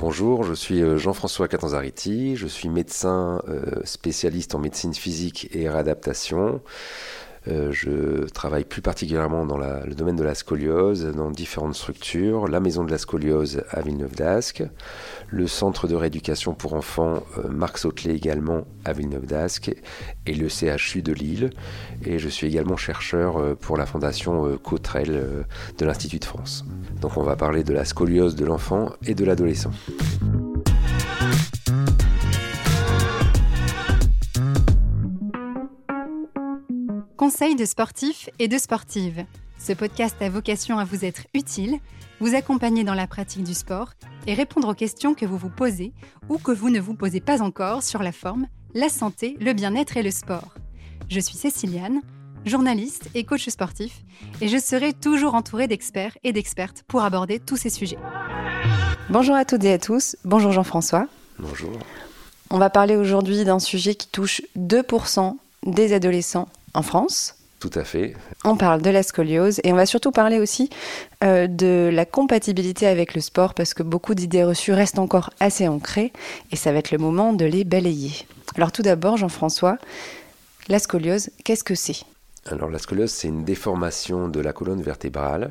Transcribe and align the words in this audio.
Bonjour, 0.00 0.44
je 0.44 0.54
suis 0.54 0.80
euh, 0.80 0.96
Jean-François 0.96 1.46
Catanzariti, 1.46 2.34
je 2.34 2.46
suis 2.46 2.70
médecin 2.70 3.42
euh, 3.48 3.82
spécialiste 3.84 4.54
en 4.54 4.58
médecine 4.58 4.94
physique 4.94 5.50
et 5.52 5.68
réadaptation. 5.68 6.62
Euh, 7.48 7.72
je 7.72 8.28
travaille 8.28 8.64
plus 8.64 8.82
particulièrement 8.82 9.46
dans 9.46 9.58
le 9.58 9.94
domaine 9.94 10.16
de 10.16 10.22
la 10.22 10.34
scoliose, 10.34 11.06
dans 11.06 11.30
différentes 11.30 11.74
structures, 11.74 12.48
la 12.48 12.60
maison 12.60 12.84
de 12.84 12.90
la 12.90 12.98
scoliose 12.98 13.62
à 13.70 13.80
Villeneuve 13.80 14.14
d'Ascq, 14.14 14.64
le 15.28 15.46
centre 15.46 15.88
de 15.88 15.94
rééducation 15.94 16.54
pour 16.54 16.74
enfants 16.74 17.22
Marc 17.48 17.78
Sautelet 17.78 18.14
également 18.14 18.66
à 18.84 18.92
Villeneuve 18.92 19.26
d'Ascq 19.26 19.74
et 20.26 20.34
le 20.34 20.48
CHU 20.48 21.02
de 21.02 21.12
Lille. 21.12 21.50
Et 22.04 22.18
je 22.18 22.28
suis 22.28 22.46
également 22.46 22.76
chercheur 22.76 23.56
pour 23.56 23.76
la 23.76 23.86
fondation 23.86 24.58
Cautrel 24.58 25.46
de 25.78 25.86
l'Institut 25.86 26.18
de 26.18 26.24
France. 26.24 26.64
Donc 27.00 27.16
on 27.16 27.22
va 27.22 27.36
parler 27.36 27.64
de 27.64 27.72
la 27.72 27.84
scoliose 27.84 28.34
de 28.36 28.44
l'enfant 28.44 28.92
et 29.06 29.14
de 29.14 29.24
l'adolescent. 29.24 29.72
Conseil 37.30 37.54
de 37.54 37.64
sportifs 37.64 38.28
et 38.40 38.48
de 38.48 38.58
sportives. 38.58 39.24
Ce 39.56 39.72
podcast 39.72 40.16
a 40.20 40.28
vocation 40.28 40.80
à 40.80 40.84
vous 40.84 41.04
être 41.04 41.28
utile, 41.32 41.78
vous 42.18 42.34
accompagner 42.34 42.82
dans 42.82 42.94
la 42.94 43.06
pratique 43.06 43.44
du 43.44 43.54
sport 43.54 43.90
et 44.26 44.34
répondre 44.34 44.66
aux 44.66 44.74
questions 44.74 45.14
que 45.14 45.26
vous 45.26 45.36
vous 45.36 45.48
posez 45.48 45.92
ou 46.28 46.38
que 46.38 46.50
vous 46.50 46.70
ne 46.70 46.80
vous 46.80 46.94
posez 46.94 47.20
pas 47.20 47.40
encore 47.40 47.84
sur 47.84 48.02
la 48.02 48.10
forme, 48.10 48.48
la 48.74 48.88
santé, 48.88 49.36
le 49.40 49.52
bien-être 49.52 49.96
et 49.96 50.02
le 50.02 50.10
sport. 50.10 50.56
Je 51.08 51.20
suis 51.20 51.36
Céciliane, 51.36 52.00
journaliste 52.46 53.08
et 53.14 53.22
coach 53.22 53.48
sportif, 53.48 54.02
et 54.40 54.48
je 54.48 54.58
serai 54.58 54.92
toujours 54.92 55.36
entourée 55.36 55.68
d'experts 55.68 56.18
et 56.24 56.32
d'expertes 56.32 56.82
pour 56.88 57.02
aborder 57.02 57.38
tous 57.38 57.56
ces 57.56 57.70
sujets. 57.70 57.98
Bonjour 59.08 59.36
à 59.36 59.44
toutes 59.44 59.62
et 59.62 59.74
à 59.74 59.78
tous, 59.78 60.16
bonjour 60.24 60.50
Jean-François. 60.50 61.06
Bonjour. 61.38 61.78
On 62.50 62.58
va 62.58 62.70
parler 62.70 62.96
aujourd'hui 62.96 63.44
d'un 63.44 63.60
sujet 63.60 63.94
qui 63.94 64.08
touche 64.08 64.42
2% 64.58 65.36
des 65.64 65.92
adolescents 65.92 66.48
en 66.74 66.82
France. 66.82 67.34
Tout 67.60 67.70
à 67.74 67.84
fait. 67.84 68.14
On 68.44 68.56
parle 68.56 68.80
de 68.80 68.88
la 68.88 69.02
scoliose 69.02 69.60
et 69.64 69.72
on 69.72 69.76
va 69.76 69.84
surtout 69.84 70.12
parler 70.12 70.38
aussi 70.38 70.70
euh, 71.22 71.46
de 71.46 71.90
la 71.92 72.06
compatibilité 72.06 72.86
avec 72.86 73.14
le 73.14 73.20
sport 73.20 73.52
parce 73.52 73.74
que 73.74 73.82
beaucoup 73.82 74.14
d'idées 74.14 74.44
reçues 74.44 74.72
restent 74.72 74.98
encore 74.98 75.28
assez 75.40 75.68
ancrées 75.68 76.12
et 76.50 76.56
ça 76.56 76.72
va 76.72 76.78
être 76.78 76.90
le 76.90 76.96
moment 76.96 77.34
de 77.34 77.44
les 77.44 77.64
balayer. 77.64 78.12
Alors 78.56 78.72
tout 78.72 78.80
d'abord, 78.80 79.18
Jean-François, 79.18 79.76
la 80.68 80.78
scoliose, 80.78 81.28
qu'est-ce 81.44 81.64
que 81.64 81.74
c'est? 81.74 82.02
Alors 82.46 82.70
la 82.70 82.78
scoliose, 82.78 83.10
c'est 83.10 83.28
une 83.28 83.44
déformation 83.44 84.28
de 84.28 84.40
la 84.40 84.54
colonne 84.54 84.80
vertébrale, 84.80 85.50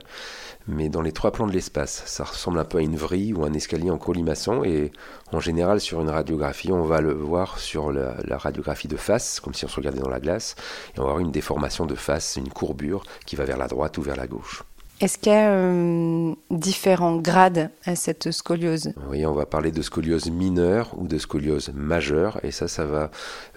mais 0.67 0.89
dans 0.89 1.01
les 1.01 1.11
trois 1.11 1.31
plans 1.31 1.45
de 1.45 1.51
l'espace. 1.51 2.03
Ça 2.07 2.23
ressemble 2.23 2.57
un 2.57 2.65
peu 2.65 2.79
à 2.79 2.81
une 2.81 2.97
vrille 2.97 3.33
ou 3.33 3.43
un 3.45 3.53
escalier 3.53 3.91
en 3.91 3.99
colimaçon, 3.99 4.63
et 4.63 4.91
en 5.31 5.39
général 5.39 5.81
sur 5.81 6.01
une 6.01 6.09
radiographie, 6.09 6.71
on 6.71 6.83
va 6.83 7.01
le 7.01 7.13
voir 7.13 7.59
sur 7.59 7.91
la, 7.91 8.37
radiographie 8.37 8.87
de 8.87 8.97
face, 8.97 9.39
comme 9.39 9.53
si 9.53 9.65
on 9.65 9.67
se 9.67 9.75
regardait 9.75 10.01
dans 10.01 10.09
la 10.09 10.19
glace, 10.19 10.55
et 10.95 10.99
on 10.99 11.03
va 11.03 11.09
avoir 11.09 11.19
une 11.19 11.31
déformation 11.31 11.85
de 11.85 11.95
face, 11.95 12.37
une 12.37 12.49
courbure 12.49 13.03
qui 13.25 13.35
va 13.35 13.45
vers 13.45 13.57
la 13.57 13.67
droite 13.67 13.97
ou 13.99 14.01
vers 14.01 14.15
la 14.15 14.27
gauche. 14.27 14.63
Est-ce 15.01 15.17
qu'il 15.17 15.31
y 15.31 15.35
a 15.35 15.51
euh, 15.51 16.33
différents 16.51 17.15
grades 17.15 17.71
à 17.85 17.95
cette 17.95 18.31
scoliose? 18.31 18.91
Oui, 19.09 19.25
on 19.25 19.31
va 19.31 19.45
parler 19.45 19.71
de 19.71 19.81
scoliose 19.81 20.29
mineure 20.29 20.93
ou 20.97 21.07
de 21.07 21.17
scoliose 21.17 21.71
majeure, 21.73 22.41
et 22.43 22.51
ça, 22.51 22.67
ça 22.67 22.83
va 22.83 23.09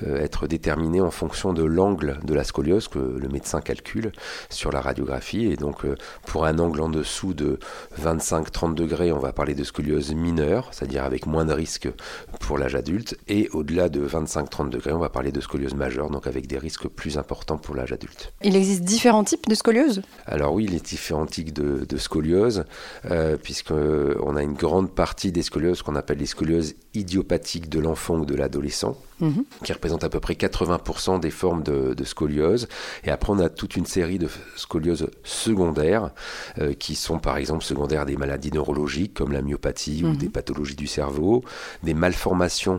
euh, 0.07 0.21
être 0.21 0.47
déterminé 0.47 1.01
en 1.01 1.11
fonction 1.11 1.53
de 1.53 1.65
l'angle 1.65 2.21
de 2.23 2.33
la 2.33 2.45
scoliose 2.45 2.87
que 2.87 3.01
le 3.01 3.29
médecin 3.29 3.61
calcule 3.61 4.13
sur 4.51 4.71
la 4.71 4.81
radiographie. 4.81 5.47
Et 5.47 5.57
donc, 5.57 5.85
euh, 5.85 5.97
pour 6.27 6.45
un 6.45 6.61
angle 6.61 6.81
en 6.81 6.89
dessous 6.89 7.35
de 7.35 7.59
25-30 8.01 8.77
degrés, 8.77 9.11
on 9.11 9.19
va 9.19 9.33
parler 9.33 9.57
de 9.57 9.65
scoliose 9.65 10.15
mineure, 10.15 10.69
c'est-à-dire 10.71 11.03
avec 11.03 11.27
moins 11.27 11.45
de 11.45 11.53
risques 11.53 11.91
pour 12.39 12.57
l'âge 12.57 12.77
adulte, 12.77 13.19
et 13.27 13.49
au-delà 13.53 13.89
de 13.89 14.07
25-30 14.07 14.69
degrés, 14.69 14.93
on 14.93 15.01
va 15.01 15.09
parler 15.09 15.33
de 15.33 15.41
scoliose 15.41 15.75
majeure, 15.75 16.09
donc 16.09 16.29
avec 16.29 16.47
des 16.47 16.59
risques 16.59 16.87
plus 16.87 17.19
importants 17.19 17.59
pour 17.59 17.75
l'âge 17.75 17.91
adulte. 17.91 18.33
Il 18.45 18.55
existe 18.55 18.85
différents 18.85 19.25
types 19.25 19.49
de 19.49 19.57
scoliose? 19.57 20.03
Alors 20.27 20.55
oui, 20.55 20.69
les 20.69 20.79
différents 20.79 21.27
de, 21.41 21.97
scoliose, 21.97 22.65
euh, 23.11 23.37
puisqu'on 23.37 24.37
a 24.37 24.43
une 24.43 24.55
grande 24.55 24.91
partie 24.91 25.33
des 25.33 25.43
scolioses 25.43 25.83
qu'on 25.83 25.97
appelle 25.97 26.19
les 26.19 26.27
scolioses 26.27 26.75
idiopathiques 26.95 27.69
de 27.69 27.81
l'enfant 27.81 28.17
ou 28.17 28.27
de 28.27 28.35
l'adolescent, 28.35 28.99
mhm. 29.21 29.45
qui 29.65 29.73
représentent 29.73 30.05
à 30.05 30.09
peu 30.09 30.21
près 30.21 30.35
80% 30.35 31.21
des 31.21 31.31
formes 31.31 31.63
de, 31.63 32.05
scoliose. 32.05 32.69
Et 33.05 33.11
après, 33.11 33.33
on 33.33 33.39
a 33.39 33.49
toute 33.49 33.77
une 33.77 33.87
série 33.87 34.19
de 34.19 34.29
scolioses 34.57 35.09
secondaires, 35.25 36.11
euh, 36.59 36.75
qui 36.75 36.95
sont 36.95 37.19
par 37.19 37.37
exemple 37.37 37.65
secondaires 37.65 38.05
des 38.05 38.17
maladies 38.17 38.53
neurologiques 38.53 39.15
comme 39.15 39.33
la 39.33 39.43
myopathie 39.43 40.03
ou 40.05 40.09
mhm. 40.09 40.17
des 40.17 40.29
pathologies 40.29 40.77
du 40.77 40.87
cerveau, 40.87 41.43
des 41.83 41.95
malformations 41.95 42.79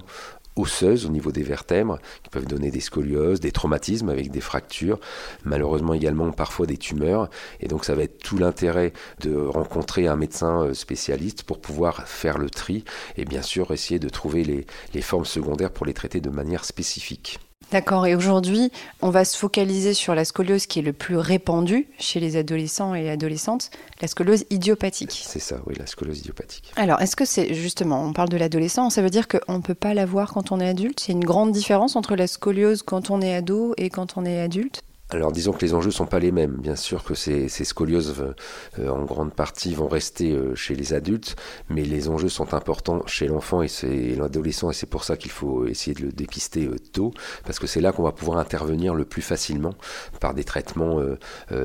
osseuses 0.55 1.05
au 1.05 1.09
niveau 1.09 1.31
des 1.31 1.43
vertèbres 1.43 1.99
qui 2.23 2.29
peuvent 2.29 2.45
donner 2.45 2.71
des 2.71 2.79
scolioses, 2.79 3.39
des 3.39 3.51
traumatismes 3.51 4.09
avec 4.09 4.31
des 4.31 4.41
fractures, 4.41 4.99
malheureusement 5.43 5.93
également 5.93 6.31
parfois 6.31 6.65
des 6.65 6.77
tumeurs. 6.77 7.29
Et 7.59 7.67
donc 7.67 7.85
ça 7.85 7.95
va 7.95 8.03
être 8.03 8.17
tout 8.19 8.37
l'intérêt 8.37 8.93
de 9.21 9.35
rencontrer 9.35 10.07
un 10.07 10.15
médecin 10.15 10.63
euh, 10.63 10.73
spécialiste 10.73 11.43
pour 11.43 11.59
pouvoir 11.59 12.07
faire 12.07 12.37
le 12.37 12.49
tri 12.49 12.83
et 13.17 13.25
bien 13.25 13.41
sûr 13.41 13.71
essayer 13.71 13.99
de 13.99 14.09
trouver 14.09 14.43
les, 14.43 14.65
les 14.93 15.01
formes 15.01 15.25
secondaires 15.25 15.71
pour 15.71 15.85
les 15.85 15.93
traiter 15.93 16.21
de 16.21 16.29
manière 16.29 16.65
spécifique. 16.65 17.39
D'accord. 17.73 18.05
Et 18.05 18.13
aujourd'hui, 18.13 18.71
on 19.01 19.09
va 19.09 19.25
se 19.25 19.35
focaliser 19.35 19.95
sur 19.95 20.13
la 20.13 20.25
scoliose 20.25 20.67
qui 20.67 20.77
est 20.77 20.83
le 20.83 20.93
plus 20.93 21.17
répandue 21.17 21.87
chez 21.97 22.19
les 22.19 22.37
adolescents 22.37 22.93
et 22.93 23.09
adolescentes, 23.09 23.71
la 23.99 24.07
scoliose 24.07 24.45
idiopathique. 24.51 25.23
C'est 25.25 25.39
ça, 25.39 25.57
oui, 25.65 25.73
la 25.79 25.87
scoliose 25.87 26.19
idiopathique. 26.19 26.71
Alors, 26.75 27.01
est-ce 27.01 27.15
que 27.15 27.25
c'est 27.25 27.55
justement, 27.55 28.03
on 28.03 28.13
parle 28.13 28.29
de 28.29 28.37
l'adolescent, 28.37 28.91
ça 28.91 29.01
veut 29.01 29.09
dire 29.09 29.27
qu'on 29.27 29.57
ne 29.57 29.63
peut 29.63 29.73
pas 29.73 29.95
l'avoir 29.95 30.33
quand 30.33 30.51
on 30.51 30.59
est 30.59 30.67
adulte? 30.67 31.07
Il 31.07 31.11
y 31.11 31.13
a 31.15 31.17
une 31.17 31.25
grande 31.25 31.51
différence 31.51 31.95
entre 31.95 32.15
la 32.15 32.27
scoliose 32.27 32.83
quand 32.83 33.09
on 33.09 33.21
est 33.21 33.33
ado 33.33 33.73
et 33.77 33.89
quand 33.89 34.17
on 34.17 34.25
est 34.25 34.39
adulte? 34.39 34.83
Alors 35.13 35.31
disons 35.31 35.51
que 35.51 35.63
les 35.63 35.73
enjeux 35.73 35.91
sont 35.91 36.05
pas 36.05 36.19
les 36.19 36.31
mêmes. 36.31 36.57
Bien 36.57 36.75
sûr 36.75 37.03
que 37.03 37.13
ces, 37.13 37.47
scolioses 37.49 38.15
euh, 38.79 38.89
en 38.89 39.03
grande 39.03 39.33
partie 39.33 39.73
vont 39.75 39.87
rester 39.87 40.31
euh, 40.31 40.55
chez 40.55 40.75
les 40.75 40.93
adultes, 40.93 41.35
mais 41.69 41.83
les 41.83 42.09
enjeux 42.09 42.29
sont 42.29 42.53
importants 42.53 43.05
chez 43.05 43.27
l'enfant 43.27 43.61
et, 43.61 44.15
l'adolescent 44.15 44.71
et 44.71 44.73
c'est 44.73 44.89
pour 44.89 45.03
ça 45.03 45.17
qu'il 45.17 45.31
faut 45.31 45.67
essayer 45.67 45.93
de 45.93 46.01
le 46.01 46.11
dépister 46.11 46.65
euh, 46.65 46.77
tôt 46.91 47.13
parce 47.45 47.59
que 47.59 47.67
c'est 47.67 47.81
là 47.81 47.91
qu'on 47.91 48.03
va 48.03 48.11
pouvoir 48.11 48.37
intervenir 48.37 48.95
le 48.95 49.05
plus 49.05 49.21
facilement 49.21 49.73
par 50.19 50.33
des 50.33 50.43
traitements 50.43 50.99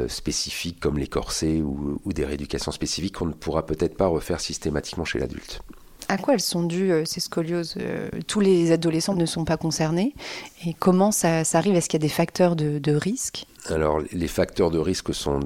spécifiques 0.09 0.80
comme 0.80 0.98
les 0.98 1.06
corsets 1.06 1.60
ou, 1.60 2.00
ou 2.04 2.12
des 2.12 2.25
rééducations 2.25 2.72
spécifiques 2.72 3.16
qu'on 3.16 3.26
ne 3.26 3.32
pourra 3.32 3.66
peut-être 3.66 3.97
pas 3.97 4.06
refaire 4.06 4.41
systématiquement 4.41 5.04
chez 5.04 5.19
l'adulte. 5.19 5.62
À 6.09 6.17
quoi 6.17 6.35
elles 6.35 6.41
sont 6.41 6.63
dues, 6.63 6.91
euh, 6.91 7.05
ces 7.05 7.21
scolioses 7.21 7.75
euh, 7.79 8.09
Tous 8.27 8.41
les 8.41 8.73
adolescents 8.73 9.15
ne 9.15 9.27
sont 9.27 9.45
pas 9.45 9.57
concernés. 9.57 10.15
Et 10.67 10.73
comment 10.73 11.13
ça, 11.13 11.43
arrive? 11.53 11.75
Est-ce 11.75 11.89
qu'il 11.89 12.01
y 12.01 12.03
a 12.03 12.07
des 12.07 12.13
facteurs 12.13 12.57
de, 12.57 12.79
de 12.79 12.93
risque? 12.93 13.47
Alors, 13.67 14.01
les 14.13 14.29
facteurs 14.29 14.71
de 14.71 14.79
risque 14.79 15.13
sont 15.15 15.41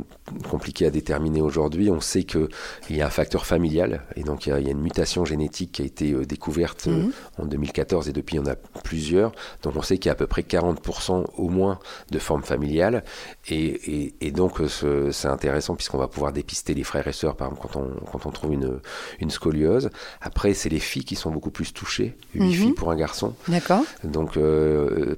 compliqués 0.49 0.87
à 0.87 0.91
déterminer 0.91 1.41
aujourd'hui. 1.41 1.91
On 1.91 2.01
sait 2.01 2.25
qu'il 2.25 2.49
y 2.91 3.01
a 3.01 3.07
un 3.07 3.11
facteur 3.11 3.47
familial, 3.47 4.03
et 4.17 4.23
donc 4.23 4.47
il 4.47 4.51
y 4.51 4.53
a, 4.53 4.59
une 4.59 4.81
mutation 4.81 5.25
génétique 5.25 5.73
qui 5.73 5.83
a 5.83 5.85
été 5.85 6.13
euh, 6.13 6.25
découverte 6.25 6.87
euh, 6.87 7.05
mhm. 7.05 7.13
en 7.39 7.47
2014, 7.47 8.09
et 8.09 8.13
depuis, 8.13 8.37
il 8.37 8.39
y 8.39 8.43
en 8.43 8.47
a 8.47 8.57
plusieurs. 8.85 9.33
Donc, 9.63 9.77
on 9.77 9.83
sait 9.83 9.99
qu'il 9.99 10.07
y 10.07 10.11
a 10.11 10.13
à 10.13 10.17
peu 10.17 10.27
près 10.27 10.43
40% 10.43 11.25
au 11.37 11.49
moins 11.49 11.79
de 12.11 12.19
formes 12.19 12.43
familiales, 12.43 13.05
et, 13.49 14.13
donc 14.33 14.61
euh, 14.61 15.11
c'est 15.13 15.29
intéressant 15.29 15.75
puisqu'on 15.75 15.99
va 15.99 16.09
pouvoir 16.09 16.33
dépister 16.33 16.75
les 16.75 16.85
frères 16.85 17.07
et 17.07 17.13
sœurs, 17.13 17.37
par 17.37 17.49
exemple, 17.49 17.69
quand 17.69 17.81
on, 17.81 18.05
quand 18.11 18.27
on 18.27 18.31
trouve 18.31 18.53
une, 18.53 18.81
une 19.21 19.31
scoliose. 19.31 19.91
Après, 20.21 20.55
c'est 20.55 20.69
les 20.69 20.81
filles 20.81 21.05
qui 21.05 21.17
sont 21.17 21.31
beaucoup 21.31 21.51
plus 21.51 21.73
touchées, 21.73 22.17
8 22.35 22.41
mhm. 22.41 22.53
filles 22.53 22.73
pour 22.73 22.91
un 22.91 22.97
garçon. 22.97 23.35
D'accord. 23.49 23.85
Donc, 24.05 24.39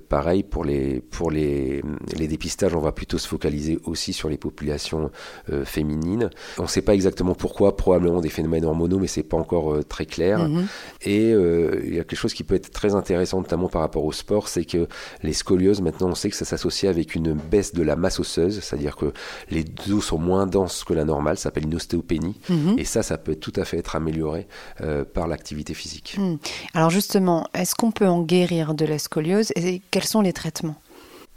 pareil 0.09 0.43
pour 0.43 0.65
les, 0.65 1.01
pour 1.01 1.31
les, 1.31 1.83
les 2.17 2.29
dépistages, 2.29 2.75
on 2.75 2.81
va 2.85 2.93
plutôt 2.93 3.19
se 3.19 3.27
focaliser 3.27 3.79
aussi 3.85 4.13
sur 4.13 4.29
les 4.29 4.37
populations 4.37 5.11
euh, 5.51 5.65
féminines. 5.65 6.31
On 6.59 6.63
ne 6.63 6.69
sait 6.69 6.83
pas 6.83 6.95
exactement 6.95 7.35
pourquoi, 7.35 7.77
probablement 7.77 8.21
des 8.21 8.29
phénomènes 8.29 8.65
hormonaux, 8.65 8.99
mais 8.99 9.07
c'est 9.07 9.23
pas 9.23 9.37
encore 9.37 9.75
euh, 9.75 9.83
très 9.83 10.07
clair. 10.07 10.49
Mhm. 10.49 10.67
Et 11.03 11.33
euh, 11.33 11.83
il 11.85 11.95
y 11.95 12.01
a 12.01 12.05
quelque 12.05 12.19
chose 12.19 12.35
qui 12.35 12.45
peut 12.45 12.55
être 12.55 12.71
très 12.71 12.95
intéressant, 12.95 13.39
notamment 13.39 13.69
par 13.69 13.83
rapport 13.83 14.05
au 14.05 14.13
sport, 14.13 14.49
c'est 14.49 14.65
que 14.65 14.89
les 15.23 15.33
scolioses, 15.33 15.81
maintenant, 15.81 16.09
on 16.09 16.15
sait 16.15 16.31
que 16.31 16.37
ça 16.37 16.45
s'associe 16.45 16.91
avec 16.91 17.15
une 17.15 17.33
baisse 17.33 17.75
de 17.75 17.83
la 17.83 17.97
masse 17.97 18.21
osseuse, 18.21 18.61
c'est-à-dire 18.61 18.97
que 18.97 19.13
les 19.51 19.65
os 19.91 20.05
sont 20.05 20.19
moins 20.19 20.47
denses 20.47 20.85
que 20.85 20.95
la 20.95 21.05
normale, 21.05 21.37
ça 21.37 21.45
s'appelle 21.45 21.65
une 21.65 21.75
ostéopénie. 21.75 22.37
Mhm. 22.49 22.79
Et 22.79 22.85
ça, 22.85 23.03
ça 23.03 23.19
peut 23.19 23.37
tout 23.37 23.53
à 23.57 23.65
fait 23.65 23.79
être 23.79 23.97
amélioré 23.97 24.47
par 25.13 25.29
l'activité 25.29 25.75
physique. 25.75 26.17
Mhm. 26.19 26.39
Alors 26.75 26.91
justement, 26.91 27.47
est-ce 27.55 27.75
qu'on 27.75 27.91
peut 27.91 28.07
en 28.07 28.23
guérir 28.23 28.75
de 28.75 28.85
la 28.85 28.99
scoliose 28.99 29.53
et 29.57 29.81
quels 29.91 30.05
sont 30.05 30.21
les 30.21 30.33
traitements? 30.33 30.77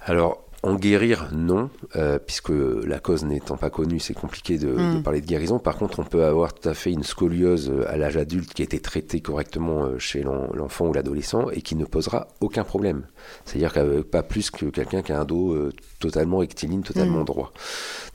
Alors, 0.05 0.46
en 0.67 0.75
guérir, 0.75 1.29
non, 1.33 1.69
euh, 1.95 2.19
puisque 2.19 2.49
la 2.49 2.99
cause 2.99 3.23
n'étant 3.25 3.57
pas 3.57 3.69
connue, 3.69 3.99
c'est 3.99 4.13
compliqué 4.13 4.57
de, 4.57 4.67
Mm. 4.67 5.03
parler 5.03 5.21
de 5.21 5.25
guérison. 5.25 5.59
Par 5.59 5.77
contre, 5.77 5.99
on 5.99 6.03
peut 6.03 6.23
avoir 6.25 6.53
tout 6.53 6.67
à 6.67 6.73
fait 6.73 6.91
une 6.91 7.03
scoliose 7.03 7.69
euh, 7.69 7.85
à 7.91 7.97
l'âge 7.97 8.17
adulte 8.17 8.53
qui 8.53 8.61
a 8.61 8.65
été 8.65 8.79
traitée 8.79 9.21
correctement 9.21 9.85
euh, 9.85 9.97
chez 9.99 10.21
l'en- 10.23 10.49
l'enfant 10.53 10.87
ou 10.87 10.93
l'adolescent 10.93 11.49
et 11.51 11.61
qui 11.61 11.75
ne 11.75 11.85
posera 11.85 12.27
aucun 12.41 12.63
problème. 12.63 13.03
C'est-à-dire 13.45 13.71
que 13.73 14.01
pas 14.01 14.23
plus 14.23 14.51
que 14.51 14.65
quelqu'un 14.67 15.01
qui 15.01 15.11
a 15.11 15.19
un 15.19 15.25
dos 15.25 15.55
totalement 15.99 16.37
rectiligne, 16.39 16.81
totalement 16.81 17.21
Mm. 17.21 17.25
droit. 17.25 17.53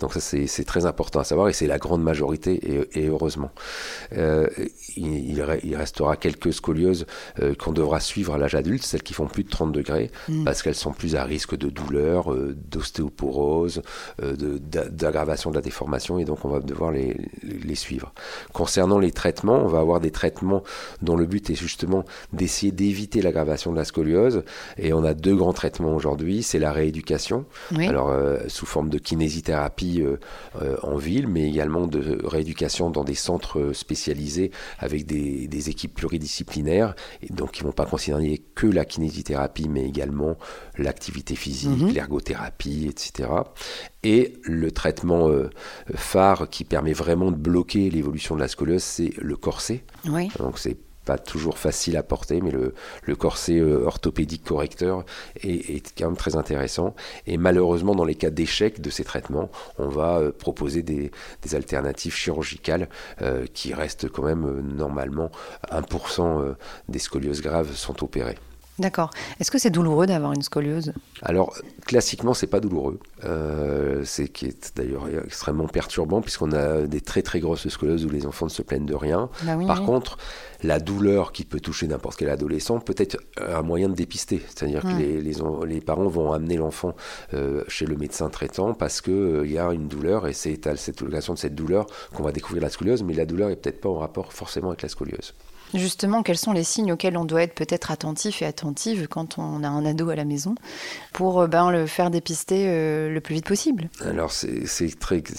Donc 0.00 0.12
ça, 0.12 0.20
c'est 0.20 0.64
très 0.64 0.84
important 0.86 1.20
à 1.20 1.24
savoir 1.24 1.48
et 1.48 1.52
c'est 1.52 1.66
la 1.66 1.78
grande 1.78 2.02
majorité 2.02 2.54
et, 2.94 3.00
et 3.00 3.08
heureusement. 3.08 3.50
Euh, 4.16 4.46
il, 4.96 5.30
il 5.30 5.40
re- 5.40 5.60
il 5.62 5.76
restera 5.76 6.16
quelques 6.16 6.52
scolioses 6.52 7.06
euh, 7.40 7.54
qu'on 7.54 7.72
devra 7.72 8.00
suivre 8.00 8.34
à 8.34 8.38
l'âge 8.38 8.54
adulte, 8.54 8.82
celles 8.82 9.02
qui 9.02 9.14
font 9.14 9.26
plus 9.26 9.44
de 9.44 9.48
30 9.50 9.72
degrés, 9.72 10.10
Mm. 10.28 10.44
parce 10.44 10.62
qu'elles 10.62 10.74
sont 10.74 10.92
plus 10.92 11.16
à 11.16 11.24
risque 11.24 11.56
de 11.56 11.68
douleur, 11.68 12.32
d'ostéoporose, 12.54 13.82
euh, 14.22 14.36
de- 14.36 14.58
d'aggravation 14.88 15.50
de 15.50 15.56
la 15.56 15.62
déformation, 15.62 16.18
et 16.18 16.24
donc 16.24 16.44
on 16.44 16.48
va 16.48 16.60
devoir 16.60 16.90
les, 16.92 17.16
les 17.42 17.74
suivre. 17.74 18.12
Concernant 18.52 18.98
les 18.98 19.12
traitements, 19.12 19.58
on 19.64 19.68
va 19.68 19.80
avoir 19.80 20.00
des 20.00 20.10
traitements 20.10 20.62
dont 21.00 21.16
le 21.16 21.26
but 21.26 21.50
est 21.50 21.54
justement 21.54 22.04
d'essayer 22.32 22.72
d'éviter 22.72 23.22
l'aggravation 23.22 23.72
de 23.72 23.76
la 23.76 23.84
scoliose, 23.84 24.42
et 24.78 24.92
on 24.92 25.04
a 25.04 25.14
deux 25.14 25.36
grands 25.36 25.52
traitements 25.52 25.94
aujourd'hui, 25.94 26.42
c'est 26.42 26.58
la 26.58 26.72
rééducation, 26.72 27.44
Oui. 27.76 27.86
alors 27.86 28.10
euh, 28.10 28.38
sous 28.48 28.66
forme 28.66 28.88
de 28.90 28.98
kinésithérapie 28.98 30.02
euh, 30.02 30.16
euh, 30.60 30.76
en 30.82 30.96
ville, 30.96 31.28
mais 31.28 31.48
également 31.48 31.86
de 31.86 32.18
rééducation 32.26 32.90
dans 32.90 33.04
des 33.04 33.14
centres 33.14 33.70
spécialisés 33.72 34.50
avec 34.78 35.06
des, 35.06 35.48
des 35.48 35.70
équipes 35.70 35.94
pluridisciplinaires, 35.94 36.94
et 37.22 37.32
donc 37.32 37.52
qui 37.52 37.62
vont 37.62 37.72
pas 37.72 37.86
considérer 37.86 38.42
que 38.54 38.66
la 38.66 38.84
kinésithérapie, 38.84 39.68
mais 39.68 39.84
également 39.86 40.36
l'activité 40.78 41.34
physique, 41.34 41.70
Mhm. 41.82 41.90
l'ergothérapie, 41.92 42.21
etc. 42.30 43.28
Et 44.02 44.34
le 44.42 44.70
traitement 44.70 45.28
euh, 45.28 45.50
phare 45.94 46.48
qui 46.48 46.64
permet 46.64 46.92
vraiment 46.92 47.30
de 47.30 47.36
bloquer 47.36 47.90
l'évolution 47.90 48.34
de 48.34 48.40
la 48.40 48.48
scoliose, 48.48 48.82
c'est 48.82 49.12
le 49.18 49.36
corset. 49.36 49.84
oui. 50.06 50.30
Donc 50.38 50.58
c'est 50.58 50.76
pas 51.04 51.18
toujours 51.18 51.58
facile 51.58 51.96
à 51.96 52.02
porter, 52.02 52.40
mais 52.40 52.50
le, 52.50 52.74
le 53.02 53.16
corset 53.16 53.58
euh, 53.58 53.84
orthopédique 53.84 54.44
correcteur 54.44 55.04
est, 55.42 55.70
est 55.70 55.92
quand 55.98 56.06
même 56.06 56.16
très 56.16 56.36
intéressant. 56.36 56.94
Et 57.26 57.36
malheureusement, 57.36 57.94
dans 57.94 58.04
les 58.04 58.14
cas 58.14 58.30
d'échec 58.30 58.80
de 58.80 58.90
ces 58.90 59.04
traitements, 59.04 59.50
on 59.78 59.88
va 59.88 60.18
euh, 60.18 60.32
proposer 60.32 60.82
des, 60.82 61.10
des 61.42 61.54
alternatives 61.54 62.14
chirurgicales 62.14 62.88
euh, 63.20 63.46
qui 63.52 63.74
restent 63.74 64.08
quand 64.08 64.22
même 64.22 64.44
euh, 64.44 64.62
normalement 64.62 65.30
1% 65.70 66.40
euh, 66.40 66.54
des 66.88 66.98
scolioses 66.98 67.42
graves 67.42 67.74
sont 67.74 68.02
opérées. 68.04 68.38
D'accord. 68.82 69.10
Est-ce 69.40 69.50
que 69.50 69.58
c'est 69.58 69.70
douloureux 69.70 70.06
d'avoir 70.06 70.32
une 70.32 70.42
scoliose? 70.42 70.92
Alors, 71.22 71.54
classiquement, 71.86 72.34
c'est 72.34 72.46
pas 72.46 72.60
douloureux. 72.60 72.98
Euh, 73.24 74.02
c'est 74.04 74.28
qui 74.28 74.46
est 74.46 74.76
d'ailleurs 74.76 75.06
extrêmement 75.24 75.68
perturbant 75.68 76.20
puisqu'on 76.20 76.52
a 76.52 76.82
des 76.82 77.00
très 77.00 77.22
très 77.22 77.40
grosses 77.40 77.68
scolioses 77.68 78.04
où 78.04 78.10
les 78.10 78.26
enfants 78.26 78.46
ne 78.46 78.50
se 78.50 78.62
plaignent 78.62 78.86
de 78.86 78.94
rien. 78.94 79.30
Bah 79.44 79.54
oui, 79.56 79.66
Par 79.66 79.80
oui. 79.80 79.86
contre, 79.86 80.18
la 80.62 80.78
douleur 80.80 81.32
qui 81.32 81.44
peut 81.44 81.60
toucher 81.60 81.86
n'importe 81.86 82.16
quel 82.18 82.28
adolescent 82.28 82.78
peut 82.80 82.94
être 82.98 83.16
un 83.40 83.62
moyen 83.62 83.88
de 83.88 83.94
dépister. 83.94 84.42
C'est-à-dire 84.48 84.84
Hmm. 84.84 84.94
que 84.94 84.98
les, 85.02 85.20
les 85.22 85.32
les 85.66 85.80
parents 85.80 86.06
vont 86.08 86.32
amener 86.32 86.56
l'enfant 86.56 86.94
euh, 87.34 87.62
chez 87.68 87.86
le 87.86 87.96
médecin 87.96 88.28
traitant 88.30 88.74
parce 88.74 89.00
qu'il 89.00 89.50
y 89.50 89.58
a 89.58 89.72
une 89.72 89.86
douleur 89.88 90.26
et 90.26 90.32
c'est 90.32 90.66
à 90.66 90.76
cette 90.76 91.02
occasion 91.02 91.34
de 91.34 91.38
cette 91.38 91.54
douleur 91.54 91.86
qu'on 92.14 92.22
va 92.22 92.32
découvrir 92.32 92.62
la 92.62 92.68
scoliose, 92.70 93.02
mais 93.02 93.14
la 93.14 93.26
douleur 93.26 93.50
est 93.50 93.56
peut-être 93.56 93.80
pas 93.80 93.88
en 93.88 93.98
rapport 93.98 94.32
forcément 94.32 94.68
avec 94.68 94.82
la 94.82 94.88
scoliose. 94.88 95.34
Justement, 95.74 96.22
quels 96.22 96.36
sont 96.38 96.52
les 96.52 96.64
signes 96.64 96.92
auxquels 96.92 97.16
on 97.16 97.24
doit 97.24 97.42
être 97.42 97.54
peut-être 97.54 97.90
attentif 97.90 98.42
et 98.42 98.46
attentive 98.46 99.08
quand 99.08 99.38
on 99.38 99.64
a 99.64 99.68
un 99.68 99.84
ado 99.86 100.10
à 100.10 100.16
la 100.16 100.24
maison 100.24 100.54
pour 101.12 101.40
euh, 101.40 101.46
ben, 101.46 101.70
le 101.70 101.86
faire 101.86 102.10
dépister 102.10 102.64
euh, 102.68 103.08
le 103.12 103.20
plus 103.20 103.34
vite 103.34 103.46
possible? 103.46 103.88
Alors 104.04 104.32
c'est 104.32 104.64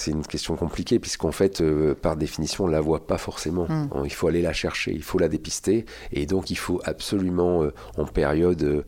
une 0.08 0.26
question 0.26 0.56
compliquée 0.56 1.00
puisqu'en 1.00 1.32
fait 1.32 1.62
euh, 1.62 1.94
par 1.96 2.16
définition 2.16 2.66
on 2.66 2.68
la 2.68 2.82
voit 2.82 3.06
pas 3.06 3.18
forcément. 3.18 3.66
Mm. 3.70 3.90
On- 3.92 4.06
Il 4.06 4.14
faut 4.14 4.28
aller 4.28 4.42
la 4.42 4.54
chercher, 4.54 4.92
il 4.94 5.04
faut 5.04 5.20
la 5.20 5.28
dépister 5.28 5.86
et 6.12 6.26
donc 6.26 6.50
il 6.50 6.58
faut 6.58 6.82
absolument 6.86 7.64
euh, 7.64 7.74
en 7.98 8.06
période 8.06 8.86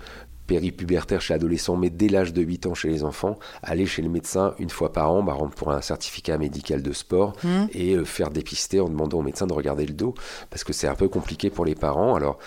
péripubertaire 0.47 1.21
chez 1.21 1.33
l'adolescent, 1.33 1.75
mais 1.75 1.89
dès 1.89 2.07
l'âge 2.07 2.33
de 2.33 2.41
8 2.41 2.67
ans 2.67 2.73
chez 2.73 2.89
les 2.89 3.03
enfants, 3.03 3.37
aller 3.63 3.85
chez 3.85 4.01
le 4.01 4.09
médecin 4.09 4.53
une 4.59 4.69
fois 4.69 4.91
par 4.91 5.11
an, 5.11 5.23
bah, 5.23 5.37
pour 5.55 5.71
un 5.71 5.81
certificat 5.81 6.37
médical 6.37 6.81
de 6.81 6.91
sport 6.91 7.33
Hmm. 7.43 7.65
et 7.73 7.95
euh, 7.95 8.05
faire 8.05 8.29
dépister 8.29 8.79
en 8.79 8.89
demandant 8.89 9.19
au 9.19 9.21
médecin 9.21 9.47
de 9.47 9.53
regarder 9.53 9.85
le 9.85 9.93
dos 9.93 10.15
parce 10.49 10.63
que 10.63 10.73
c'est 10.73 10.87
un 10.87 10.95
peu 10.95 11.07
compliqué 11.09 11.49
pour 11.49 11.65
les 11.65 11.75
parents. 11.75 12.15
Alors 12.15 12.37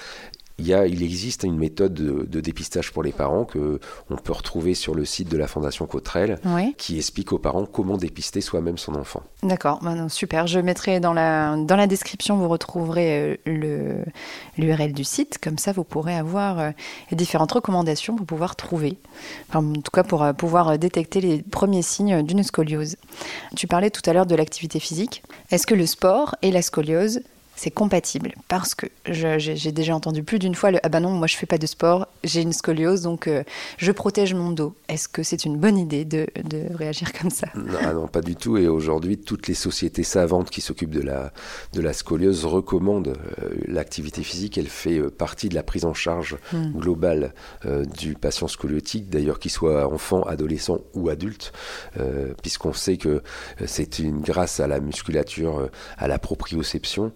il, 0.59 0.67
y 0.67 0.75
a, 0.75 0.87
il 0.87 1.03
existe 1.03 1.45
une 1.45 1.57
méthode 1.59 1.95
de, 1.95 2.27
de 2.29 2.41
dépistage 2.41 2.93
pour 2.93 3.03
les 3.03 3.13
parents 3.13 3.45
que 3.45 3.81
on 4.11 4.17
peut 4.17 4.33
retrouver 4.33 4.75
sur 4.75 4.95
le 4.95 5.05
site 5.05 5.29
de 5.29 5.37
la 5.37 5.47
Fondation 5.47 5.87
Cotrel 5.87 6.39
Oui. 6.45 6.75
qui 6.79 6.97
explique 6.97 7.33
aux 7.33 7.39
parents 7.39 7.67
comment 7.67 7.97
dépister 7.97 8.41
soi-même 8.41 8.79
son 8.79 8.95
enfant. 8.95 9.23
D'accord, 9.43 9.81
Ben 9.83 10.09
super. 10.09 10.47
Je 10.47 10.59
mettrai 10.61 11.01
dans 11.01 11.13
la, 11.13 11.57
dans 11.57 11.77
la 11.77 11.87
description, 11.87 12.37
vous 12.37 12.49
retrouverez 12.49 13.21
euh, 13.21 13.37
le 13.47 14.05
l'URL 14.57 14.93
du 14.93 15.05
site. 15.05 15.39
Comme 15.43 15.59
ça, 15.59 15.73
vous 15.73 15.85
pourrez 15.85 16.17
avoir 16.17 16.59
euh, 16.59 16.71
les 17.11 17.17
différentes 17.17 17.53
recommandations 17.53 18.17
pour 18.17 18.27
pouvoir 18.27 18.57
trouver, 18.57 18.99
enfin, 19.49 19.65
en 19.65 19.73
tout 19.81 19.91
cas 19.93 20.03
pour 20.03 20.23
euh, 20.23 20.33
pouvoir 20.33 20.79
détecter 20.79 21.21
les 21.21 21.43
premiers 21.43 21.83
signes 21.83 22.23
d'une 22.23 22.43
scoliose. 22.43 22.97
Tu 23.57 23.67
parlais 23.67 23.91
tout 23.91 24.03
à 24.09 24.13
l'heure 24.13 24.27
de 24.27 24.35
l'activité 24.35 24.81
physique. 24.81 25.23
Est-ce 25.51 25.67
que 25.67 25.75
le 25.75 25.87
sport 25.87 26.35
et 26.43 26.51
la 26.51 26.63
scoliose 26.63 27.21
c'est 27.59 27.71
compatible 27.71 28.35
parce 28.49 28.75
que 28.75 28.87
j'ai 29.07 29.73
déjà 29.73 29.95
entendu 29.95 30.23
plus 30.23 30.39
d'une 30.39 30.55
fois 30.55 30.71
le 30.71 30.79
ah 30.83 30.89
bah 30.89 31.01
non 31.01 31.11
moi 31.11 31.27
je 31.27 31.37
fais 31.37 31.47
pas 31.47 31.59
de 31.59 31.67
sport 31.67 32.07
j'ai 32.25 32.43
une 32.43 32.53
scoliose 32.53 33.03
donc 33.03 33.27
euh, 33.27 33.43
je 33.79 33.93
protège 33.93 34.33
mon 34.35 34.51
dos 34.53 34.75
est-ce 34.89 35.07
que 35.07 35.23
c'est 35.23 35.45
une 35.45 35.59
bonne 35.59 35.77
idée 35.77 36.07
de, 36.07 36.27
de 36.45 36.75
réagir 36.75 37.13
comme 37.13 37.31
ça? 37.31 37.49
Non, 37.55 37.79
ah 37.83 37.93
non, 37.93 38.09
pas 38.09 38.23
du 38.23 38.37
tout. 38.37 38.57
Et 38.57 38.69
aujourd'hui, 38.69 39.19
toutes 39.19 39.47
les 39.47 39.55
sociétés 39.55 40.03
savantes 40.03 40.49
qui 40.49 40.63
s'occupent 40.63 40.95
de 40.95 41.03
la, 41.03 41.33
de 41.75 41.81
la 41.83 41.93
scoliose 41.93 42.47
recommandent 42.47 43.19
euh, 43.43 43.51
l'activité 43.67 44.23
physique. 44.23 44.57
Elle 44.57 44.69
fait 44.69 44.99
euh, 44.99 45.11
partie 45.11 45.51
de 45.51 45.55
la 45.55 45.63
prise 45.63 45.85
en 45.85 45.95
charge 45.95 46.37
Hmm. 46.53 46.73
globale 46.73 47.35
euh, 47.67 47.85
du 47.85 48.15
patient 48.15 48.49
scoliotique, 48.49 49.11
d'ailleurs 49.11 49.39
qu'il 49.39 49.51
soit 49.51 49.87
enfant, 49.87 50.23
adolescent 50.23 50.79
ou 50.95 51.09
adulte, 51.09 51.53
puisqu'on 52.43 52.73
sait 52.73 52.97
que 52.97 53.23
c'est 53.67 53.99
une 53.99 54.21
grâce 54.21 54.61
à 54.61 54.67
la 54.67 54.81
musculature, 54.81 55.69
à 55.99 56.09
la 56.09 56.19
proprioception, 56.19 57.13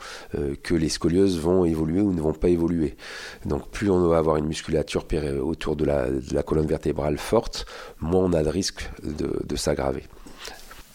que 0.63 0.75
les 0.75 0.89
scolioses 0.89 1.39
vont 1.39 1.65
évoluer 1.65 2.01
ou 2.01 2.13
ne 2.13 2.21
vont 2.21 2.33
pas 2.33 2.49
évoluer. 2.49 2.97
Donc 3.45 3.69
plus 3.69 3.91
on 3.91 4.09
va 4.09 4.19
avoir 4.19 4.37
une 4.37 4.47
musculature 4.47 5.05
autour 5.43 5.77
de 5.77 5.85
la, 5.85 6.43
colonne 6.43 6.67
vertébrale 6.67 7.19
forte, 7.19 7.67
moins 8.01 8.25
on 8.25 8.33
a 8.33 8.43
de 8.43 8.49
risque 8.49 8.89
de, 9.03 9.57
s'aggraver. 9.57 10.05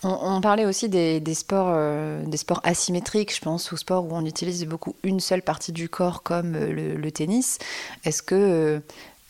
On, 0.04 0.42
parlait 0.42 0.66
aussi 0.66 0.90
des, 0.90 1.34
sports, 1.34 1.70
euh, 1.72 2.24
des 2.26 2.38
sports 2.38 2.62
asymétriques, 2.64 3.36
je 3.36 3.42
pense, 3.42 3.74
aux 3.74 3.78
sports 3.78 4.06
où 4.06 4.10
on 4.12 4.26
utilise 4.26 4.66
beaucoup 4.66 4.96
une 5.04 5.20
seule 5.20 5.42
partie 5.42 5.72
du 5.72 5.90
corps, 5.90 6.22
comme 6.22 6.56
euh, 6.56 6.96
le, 6.96 7.12
tennis. 7.12 7.58
Est-ce 8.04 8.22
que 8.22 8.36
euh, 8.36 8.80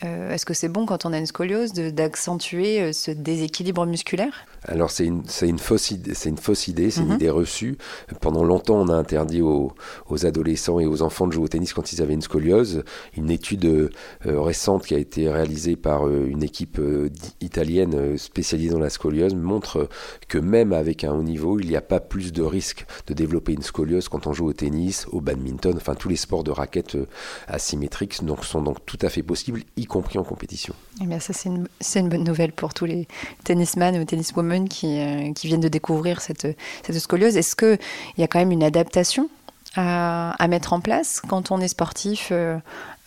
euh, 0.03 0.31
est-ce 0.31 0.45
que 0.45 0.53
c'est 0.53 0.69
bon 0.69 0.85
quand 0.85 1.05
on 1.05 1.13
a 1.13 1.17
une 1.17 1.25
scoliose 1.25 1.73
d'accentuer 1.73 2.81
euh, 2.81 2.93
ce 2.93 3.09
déséquilibre 3.09 3.85
musculaire? 3.85 4.45
Alors 4.67 4.91
c'est 4.91 5.05
une, 5.05 5.23
c'est 5.27 5.47
une 5.47 5.59
fausse 5.59 5.91
idée, 5.91 6.13
c'est 6.13 6.29
une 6.29 6.37
fausse 6.37 6.67
idée, 6.67 6.91
c'est 6.91 7.01
Mhm. 7.01 7.07
une 7.07 7.13
idée 7.15 7.29
reçue. 7.29 7.77
Pendant 8.21 8.43
longtemps, 8.43 8.75
on 8.75 8.89
a 8.89 8.93
interdit 8.95 9.41
aux, 9.41 9.73
aux 10.09 10.25
adolescents 10.25 10.79
et 10.79 10.85
aux 10.85 11.01
enfants 11.01 11.25
de 11.27 11.33
jouer 11.33 11.45
au 11.45 11.47
tennis 11.47 11.73
quand 11.73 11.93
ils 11.93 12.01
avaient 12.01 12.13
une 12.13 12.21
scoliose. 12.21 12.83
Une 13.15 13.29
étude 13.31 13.65
euh, 13.65 13.89
récente 14.25 14.85
qui 14.85 14.93
a 14.93 14.97
été 14.97 15.29
réalisée 15.29 15.75
par 15.77 16.07
euh, 16.07 16.27
une 16.27 16.43
équipe 16.43 16.79
euh, 16.79 17.09
italienne 17.41 17.93
euh, 17.95 18.17
spécialisée 18.17 18.71
dans 18.71 18.79
la 18.79 18.89
scoliose 18.89 19.35
montre 19.35 19.77
euh, 19.77 19.89
que 20.27 20.37
même 20.37 20.73
avec 20.73 21.03
un 21.03 21.13
haut 21.13 21.23
niveau, 21.23 21.59
il 21.59 21.67
n'y 21.67 21.75
a 21.75 21.81
pas 21.81 21.99
plus 21.99 22.33
de 22.33 22.43
risque 22.43 22.85
de 23.07 23.13
développer 23.13 23.53
une 23.53 23.61
scoliose 23.63 24.09
quand 24.09 24.27
on 24.27 24.33
joue 24.33 24.47
au 24.47 24.53
tennis, 24.53 25.05
au 25.11 25.21
badminton, 25.21 25.73
enfin 25.77 25.95
tous 25.95 26.09
les 26.09 26.15
sports 26.17 26.43
de 26.43 26.51
raquettes 26.51 26.95
euh, 26.95 27.05
asymétriques 27.47 28.23
donc, 28.23 28.43
sont 28.43 28.61
donc 28.61 28.85
tout 28.85 28.97
à 29.01 29.09
fait 29.09 29.23
possibles, 29.23 29.61
y 29.77 29.85
compris 29.85 30.17
en 30.19 30.23
compétition. 30.23 30.73
Eh 31.01 31.05
bien, 31.05 31.19
ça, 31.19 31.31
c'est 31.33 31.49
une, 31.49 31.67
une 31.95 32.09
bonne 32.09 32.23
nouvelle 32.23 32.51
pour 32.51 32.73
tous 32.73 32.85
les 32.85 33.07
tennisman 33.43 33.95
ou 33.97 34.03
tenniswomen 34.05 34.56
qui, 34.65 34.99
euh, 34.99 35.33
qui 35.33 35.47
viennent 35.47 35.61
de 35.61 35.67
découvrir 35.67 36.21
cette, 36.21 36.47
cette 36.85 36.99
scoliose. 36.99 37.37
Est-ce 37.37 37.55
qu'il 37.55 37.79
y 38.17 38.23
a 38.23 38.27
quand 38.27 38.39
même 38.39 38.51
une 38.51 38.63
adaptation 38.63 39.29
à, 39.75 40.31
à 40.41 40.47
mettre 40.47 40.73
en 40.73 40.79
place 40.79 41.21
quand 41.27 41.51
on 41.51 41.59
est 41.59 41.67
sportif 41.67 42.29
euh, 42.31 42.57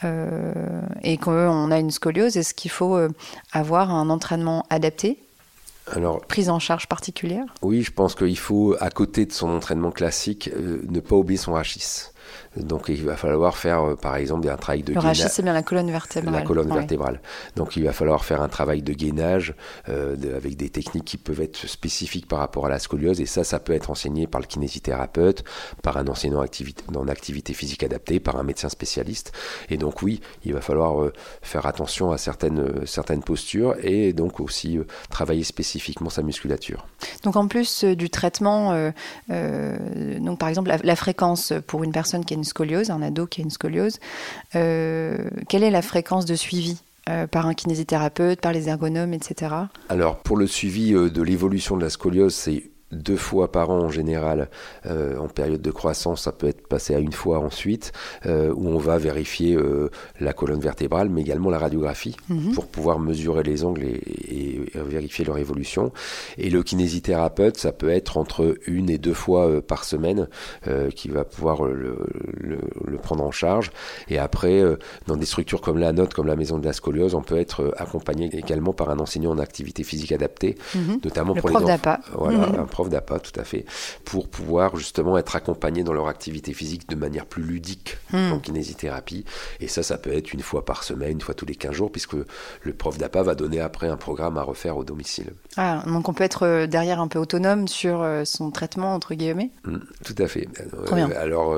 euh, 0.04 0.52
et 1.02 1.18
qu'on 1.18 1.70
a 1.70 1.78
une 1.78 1.90
scoliose? 1.90 2.36
Est-ce 2.36 2.54
qu'il 2.54 2.70
faut 2.70 2.96
euh, 2.96 3.08
avoir 3.52 3.90
un 3.90 4.10
entraînement 4.10 4.64
adapté, 4.70 5.18
Alors 5.92 6.20
prise 6.20 6.48
en 6.50 6.58
charge 6.58 6.86
particulière? 6.86 7.44
Oui, 7.62 7.82
je 7.82 7.90
pense 7.90 8.14
qu'il 8.14 8.38
faut, 8.38 8.76
à 8.80 8.90
côté 8.90 9.26
de 9.26 9.32
son 9.32 9.48
entraînement 9.48 9.90
classique, 9.90 10.50
ne 10.56 11.00
pas 11.00 11.16
oublier 11.16 11.38
son 11.38 11.52
rachis. 11.52 12.09
Donc 12.56 12.88
il 12.88 13.04
va 13.04 13.16
falloir 13.16 13.56
faire 13.56 13.96
par 14.00 14.16
exemple 14.16 14.48
un 14.48 14.56
travail 14.56 14.82
de 14.82 14.92
Le 14.92 15.00
rachis, 15.00 15.28
c'est 15.28 15.42
bien 15.42 15.52
la 15.52 15.62
colonne 15.62 15.90
vertébrale. 15.90 16.34
La 16.34 16.42
colonne 16.42 16.72
vertébrale. 16.72 17.20
Donc 17.56 17.76
il 17.76 17.84
va 17.84 17.92
falloir 17.92 18.24
faire 18.24 18.42
un 18.42 18.48
travail 18.48 18.82
de 18.82 18.92
gainage 18.92 19.54
avec 19.86 20.56
des 20.56 20.70
techniques 20.70 21.04
qui 21.04 21.16
peuvent 21.16 21.40
être 21.40 21.66
spécifiques 21.68 22.26
par 22.28 22.40
rapport 22.40 22.66
à 22.66 22.68
la 22.68 22.78
scoliose 22.78 23.20
et 23.20 23.26
ça, 23.26 23.44
ça 23.44 23.58
peut 23.58 23.72
être 23.72 23.90
enseigné 23.90 24.26
par 24.26 24.40
le 24.40 24.46
kinésithérapeute, 24.46 25.44
par 25.82 25.96
un 25.96 26.06
enseignant 26.08 26.40
activité, 26.40 26.82
en 26.94 27.08
activité 27.08 27.54
physique 27.54 27.82
adaptée, 27.82 28.20
par 28.20 28.36
un 28.36 28.42
médecin 28.42 28.68
spécialiste. 28.68 29.32
Et 29.68 29.76
donc 29.76 30.02
oui, 30.02 30.20
il 30.44 30.52
va 30.52 30.60
falloir 30.60 31.10
faire 31.42 31.66
attention 31.66 32.12
à 32.12 32.18
certaines, 32.18 32.86
certaines 32.86 33.22
postures 33.22 33.76
et 33.82 34.12
donc 34.12 34.40
aussi 34.40 34.78
travailler 35.10 35.44
spécifiquement 35.44 36.10
sa 36.10 36.22
musculature. 36.22 36.86
Donc 37.24 37.36
en 37.36 37.46
plus 37.48 37.84
du 37.84 38.10
traitement, 38.10 38.90
donc 39.28 40.38
par 40.38 40.48
exemple 40.48 40.72
la, 40.82 40.96
fréquence 40.96 41.52
pour 41.66 41.84
une 41.84 41.92
personne 41.92 42.19
qui 42.24 42.34
a 42.34 42.36
une 42.36 42.44
scoliose, 42.44 42.90
un 42.90 43.02
ado 43.02 43.26
qui 43.26 43.40
a 43.40 43.44
une 43.44 43.50
scoliose, 43.50 43.98
quelle 44.52 45.62
est 45.62 45.70
la 45.70 45.82
fréquence 45.82 46.24
de 46.24 46.34
suivi 46.34 46.78
par 47.30 47.46
un 47.46 47.54
kinésithérapeute, 47.54 48.40
par 48.40 48.52
les 48.52 48.68
ergonomes, 48.68 49.14
etc. 49.14 49.54
Alors 49.88 50.18
pour 50.18 50.36
le 50.36 50.46
suivi 50.46 50.92
de 50.92 51.22
l'évolution 51.22 51.76
de 51.76 51.82
la 51.82 51.90
scoliose, 51.90 52.34
c'est 52.34 52.70
deux 52.92 53.16
fois 53.16 53.52
par 53.52 53.70
an 53.70 53.80
en 53.80 53.90
général 53.90 54.48
euh, 54.86 55.16
en 55.18 55.28
période 55.28 55.62
de 55.62 55.70
croissance, 55.70 56.22
ça 56.22 56.32
peut 56.32 56.48
être 56.48 56.66
passé 56.66 56.94
à 56.94 56.98
une 56.98 57.12
fois 57.12 57.38
ensuite, 57.38 57.92
euh, 58.26 58.52
où 58.54 58.68
on 58.68 58.78
va 58.78 58.98
vérifier 58.98 59.54
euh, 59.54 59.90
la 60.18 60.32
colonne 60.32 60.60
vertébrale, 60.60 61.08
mais 61.08 61.20
également 61.20 61.50
la 61.50 61.58
radiographie, 61.58 62.16
mhm. 62.28 62.52
pour 62.52 62.66
pouvoir 62.66 62.98
mesurer 62.98 63.42
les 63.42 63.64
angles 63.64 63.84
et, 63.84 64.60
vérifier 64.74 65.24
leur 65.24 65.38
évolution. 65.38 65.92
Et 66.38 66.50
le 66.50 66.62
kinésithérapeute, 66.62 67.56
ça 67.56 67.72
peut 67.72 67.90
être 67.90 68.16
entre 68.16 68.56
une 68.66 68.90
et 68.90 68.98
deux 68.98 69.14
fois 69.14 69.60
par 69.62 69.84
semaine 69.84 70.28
qui 70.94 71.08
va 71.08 71.24
pouvoir 71.24 71.64
le, 71.64 71.96
prendre 73.02 73.24
en 73.24 73.30
charge. 73.30 73.70
Et 74.08 74.18
après, 74.18 74.62
dans 75.06 75.16
des 75.16 75.26
structures 75.26 75.60
comme 75.60 75.78
la 75.78 75.92
note, 75.92 76.14
comme 76.14 76.26
la 76.26 76.36
maison 76.36 76.58
de 76.58 76.64
la 76.64 76.72
scoliose, 76.72 77.14
on 77.14 77.22
peut 77.22 77.38
être 77.38 77.74
accompagné 77.78 78.30
également 78.36 78.72
par 78.72 78.90
un 78.90 78.98
enseignant 78.98 79.30
en 79.32 79.38
activité 79.38 79.82
physique 79.82 80.12
adaptée, 80.12 80.56
mhm. 80.74 81.00
notamment 81.04 81.34
pour 81.34 81.50
les 81.50 81.56
enfants. 81.56 81.96
Voilà, 82.14 82.66
mhm 82.84 82.90
d'APA, 82.90 83.20
tout 83.20 83.38
à 83.38 83.44
fait, 83.44 83.64
pour 84.04 84.28
pouvoir 84.28 84.76
justement 84.76 85.18
être 85.18 85.36
accompagnés 85.36 85.84
dans 85.84 85.92
leur 85.92 86.08
activité 86.08 86.52
physique 86.52 86.88
de 86.88 86.96
manière 86.96 87.26
plus 87.26 87.42
ludique 87.42 87.98
hmm. 88.12 88.32
en 88.32 88.38
kinésithérapie. 88.38 89.24
Et 89.60 89.68
ça, 89.68 89.82
ça 89.82 89.98
peut 89.98 90.12
être 90.12 90.32
une 90.32 90.42
fois 90.42 90.64
par 90.64 90.82
semaine, 90.84 91.12
une 91.12 91.20
fois 91.20 91.34
tous 91.34 91.46
les 91.46 91.54
15 91.54 91.72
jours, 91.72 91.92
puisque 91.92 92.14
le 92.62 92.72
prof 92.72 92.98
d'APA 92.98 93.22
va 93.22 93.34
donner 93.34 93.60
après 93.60 93.88
un 93.88 93.96
programme 93.96 94.38
à 94.38 94.42
refaire 94.42 94.76
au 94.76 94.84
domicile. 94.84 95.32
Ah, 95.56 95.82
donc 95.86 96.08
on 96.08 96.12
peut 96.12 96.24
être 96.24 96.46
euh, 96.46 96.66
derrière 96.66 97.00
un 97.00 97.08
peu 97.08 97.18
autonome 97.18 97.68
sur 97.68 98.02
euh, 98.02 98.24
son 98.24 98.50
traitement, 98.50 98.94
entre 98.94 99.14
guillemets? 99.14 99.50
Hmm, 99.64 99.78
Tout 100.04 100.14
à 100.18 100.26
fait. 100.26 100.48
Euh, 100.74 101.08
alors, 101.16 101.56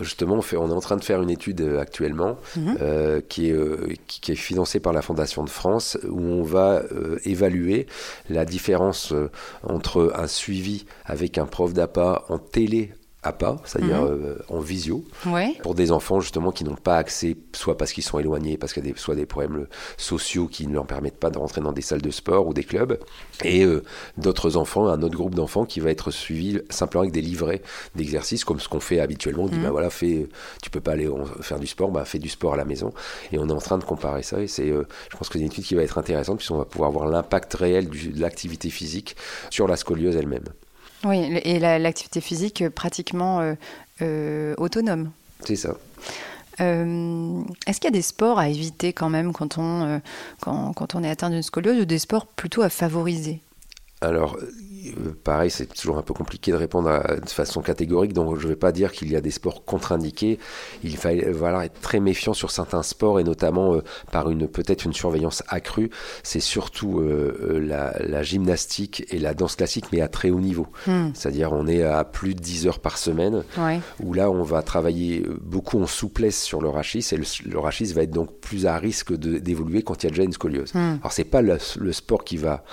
justement, 0.00 0.36
on, 0.36 0.42
fait, 0.42 0.56
on 0.56 0.68
est 0.68 0.74
en 0.74 0.80
train 0.80 0.96
de 0.96 1.04
faire 1.04 1.22
une 1.22 1.30
étude 1.30 1.60
actuellement 1.80 2.38
mhm. 2.56 3.22
qui, 3.28 3.50
est, 3.50 4.00
qui, 4.06 4.32
est 4.32 4.36
financée 4.36 4.80
par 4.80 4.92
la 4.92 5.02
Fondation 5.02 5.44
de 5.44 5.50
France, 5.50 5.98
où 6.08 6.20
on 6.20 6.42
va 6.42 6.82
évaluer 7.24 7.86
la 8.28 8.44
différence 8.44 9.12
entre 9.62 10.12
un 10.16 10.26
suivi 10.42 10.86
avec 11.04 11.38
un 11.38 11.46
prof 11.46 11.72
d'APA 11.72 12.24
en 12.28 12.38
télé 12.38 12.92
APA, 13.24 13.58
c'est-à-dire 13.64 14.02
mhm. 14.02 14.24
euh, 14.24 14.34
en 14.48 14.58
visio, 14.58 15.04
pour 15.62 15.74
des 15.74 15.92
enfants 15.92 16.20
justement 16.20 16.50
qui 16.50 16.64
n'ont 16.64 16.74
pas 16.74 16.96
accès, 16.96 17.36
soit 17.52 17.76
parce 17.76 17.92
qu'ils 17.92 18.02
sont 18.02 18.18
éloignés, 18.18 18.56
parce 18.56 18.72
qu'il 18.72 18.84
y 18.84 18.90
a 18.90 18.92
des, 18.92 18.98
soit 18.98 19.14
des 19.14 19.26
problèmes 19.26 19.66
sociaux 19.96 20.48
qui 20.48 20.66
ne 20.66 20.74
leur 20.74 20.86
permettent 20.86 21.18
pas 21.18 21.30
de 21.30 21.38
rentrer 21.38 21.60
dans 21.60 21.72
des 21.72 21.82
salles 21.82 22.02
de 22.02 22.10
sport 22.10 22.48
ou 22.48 22.54
des 22.54 22.64
clubs, 22.64 22.98
et 23.44 23.64
euh, 23.64 23.84
d'autres 24.18 24.56
enfants, 24.56 24.88
un 24.88 25.02
autre 25.02 25.16
groupe 25.16 25.36
d'enfants 25.36 25.64
qui 25.64 25.78
va 25.78 25.90
être 25.90 26.10
suivi 26.10 26.60
simplement 26.68 27.02
avec 27.02 27.12
des 27.12 27.20
livrets 27.20 27.62
d'exercices, 27.94 28.44
comme 28.44 28.58
ce 28.58 28.68
qu'on 28.68 28.80
fait 28.80 28.98
habituellement. 28.98 29.44
On 29.44 29.48
dit, 29.48 29.58
bah 29.58 29.70
voilà, 29.70 29.90
fais, 29.90 30.28
tu 30.60 30.70
peux 30.70 30.80
pas 30.80 30.92
aller 30.92 31.08
faire 31.40 31.60
du 31.60 31.68
sport, 31.68 31.92
bah 31.92 32.04
fais 32.04 32.18
du 32.18 32.28
sport 32.28 32.54
à 32.54 32.56
la 32.56 32.64
maison. 32.64 32.92
Et 33.30 33.38
on 33.38 33.48
est 33.48 33.52
en 33.52 33.58
train 33.58 33.78
de 33.78 33.84
comparer 33.84 34.24
ça, 34.24 34.40
et 34.40 34.48
c'est, 34.48 34.70
euh, 34.70 34.82
je 35.12 35.16
pense 35.16 35.28
que 35.28 35.34
c'est 35.34 35.40
une 35.40 35.46
étude 35.46 35.64
qui 35.64 35.76
va 35.76 35.82
être 35.84 35.98
intéressante, 35.98 36.38
puisqu'on 36.38 36.58
va 36.58 36.64
pouvoir 36.64 36.90
voir 36.90 37.06
l'impact 37.06 37.54
réel 37.54 37.88
de 37.88 38.20
l'activité 38.20 38.68
physique 38.68 39.16
sur 39.50 39.68
la 39.68 39.76
scoliose 39.76 40.16
elle-même. 40.16 40.44
Oui, 41.04 41.40
et 41.44 41.58
l'activité 41.58 42.20
physique 42.20 42.62
euh, 42.62 42.70
pratiquement 42.70 43.40
euh, 43.40 43.54
euh, 44.02 44.54
autonome. 44.58 45.10
C'est 45.44 45.56
ça. 45.56 45.76
Est-ce 46.58 47.80
qu'il 47.80 47.84
y 47.84 47.88
a 47.88 47.90
des 47.90 48.02
sports 48.02 48.38
à 48.38 48.48
éviter 48.48 48.92
quand 48.92 49.08
même 49.08 49.32
quand 49.32 49.58
on, 49.58 50.00
quand, 50.40 50.72
quand 50.74 50.94
on 50.94 51.02
est 51.02 51.10
atteint 51.10 51.28
d'une 51.28 51.42
scoliose 51.42 51.80
ou 51.80 51.84
des 51.86 51.98
sports 51.98 52.26
plutôt 52.26 52.62
à 52.62 52.68
favoriser? 52.68 53.40
Alors, 54.00 54.38
pareil, 55.24 55.50
c'est 55.50 55.66
toujours 55.66 55.98
un 55.98 56.02
peu 56.02 56.14
compliqué 56.14 56.50
de 56.50 56.56
répondre 56.56 56.90
de 57.20 57.28
façon 57.28 57.62
catégorique, 57.62 58.12
donc 58.12 58.38
je 58.38 58.44
ne 58.44 58.48
vais 58.50 58.56
pas 58.56 58.72
dire 58.72 58.92
qu'il 58.92 59.10
y 59.10 59.16
a 59.16 59.20
des 59.20 59.30
sports 59.30 59.64
contre-indiqués. 59.64 60.38
Il 60.84 60.96
va 60.98 61.10
voilà, 61.32 61.64
être 61.64 61.80
très 61.80 62.00
méfiant 62.00 62.34
sur 62.34 62.50
certains 62.50 62.82
sports 62.82 63.20
et 63.20 63.24
notamment 63.24 63.74
euh, 63.74 63.82
par 64.10 64.30
une 64.30 64.48
peut-être 64.48 64.84
une 64.84 64.92
surveillance 64.92 65.42
accrue. 65.48 65.90
C'est 66.22 66.40
surtout 66.40 67.00
euh, 67.00 67.60
la, 67.60 68.22
gymnastique 68.22 69.04
et 69.10 69.18
la 69.18 69.34
danse 69.34 69.56
classique, 69.56 69.86
mais 69.92 70.00
à 70.00 70.08
très 70.08 70.30
haut 70.30 70.40
niveau. 70.40 70.66
Hmm. 70.86 71.10
C'est-à-dire 71.14 71.52
on 71.52 71.66
est 71.66 71.82
à 71.82 72.04
plus 72.04 72.34
de 72.34 72.40
10 72.40 72.66
heures 72.66 72.78
par 72.80 72.98
semaine, 72.98 73.42
où 74.00 74.14
là 74.14 74.30
on 74.30 74.42
va 74.42 74.62
travailler 74.62 75.26
beaucoup 75.40 75.80
en 75.80 75.86
souplesse 75.86 76.40
sur 76.40 76.60
le 76.60 76.68
rachis 76.68 77.06
et 77.12 77.16
le, 77.16 77.58
rachis 77.58 77.92
va 77.92 78.02
être 78.02 78.10
donc 78.10 78.40
plus 78.40 78.66
à 78.66 78.76
risque 78.76 79.12
d'évoluer 79.12 79.82
quand 79.82 80.02
il 80.02 80.06
y 80.06 80.08
a 80.08 80.10
déjà 80.10 80.22
une 80.22 80.32
scoliose. 80.32 80.74
Hmm. 80.74 80.98
Alors 81.00 81.12
c'est 81.12 81.24
pas 81.24 81.42
le, 81.42 81.58
le 81.78 81.92
sport 81.92 82.24
qui 82.24 82.36
va 82.36 82.64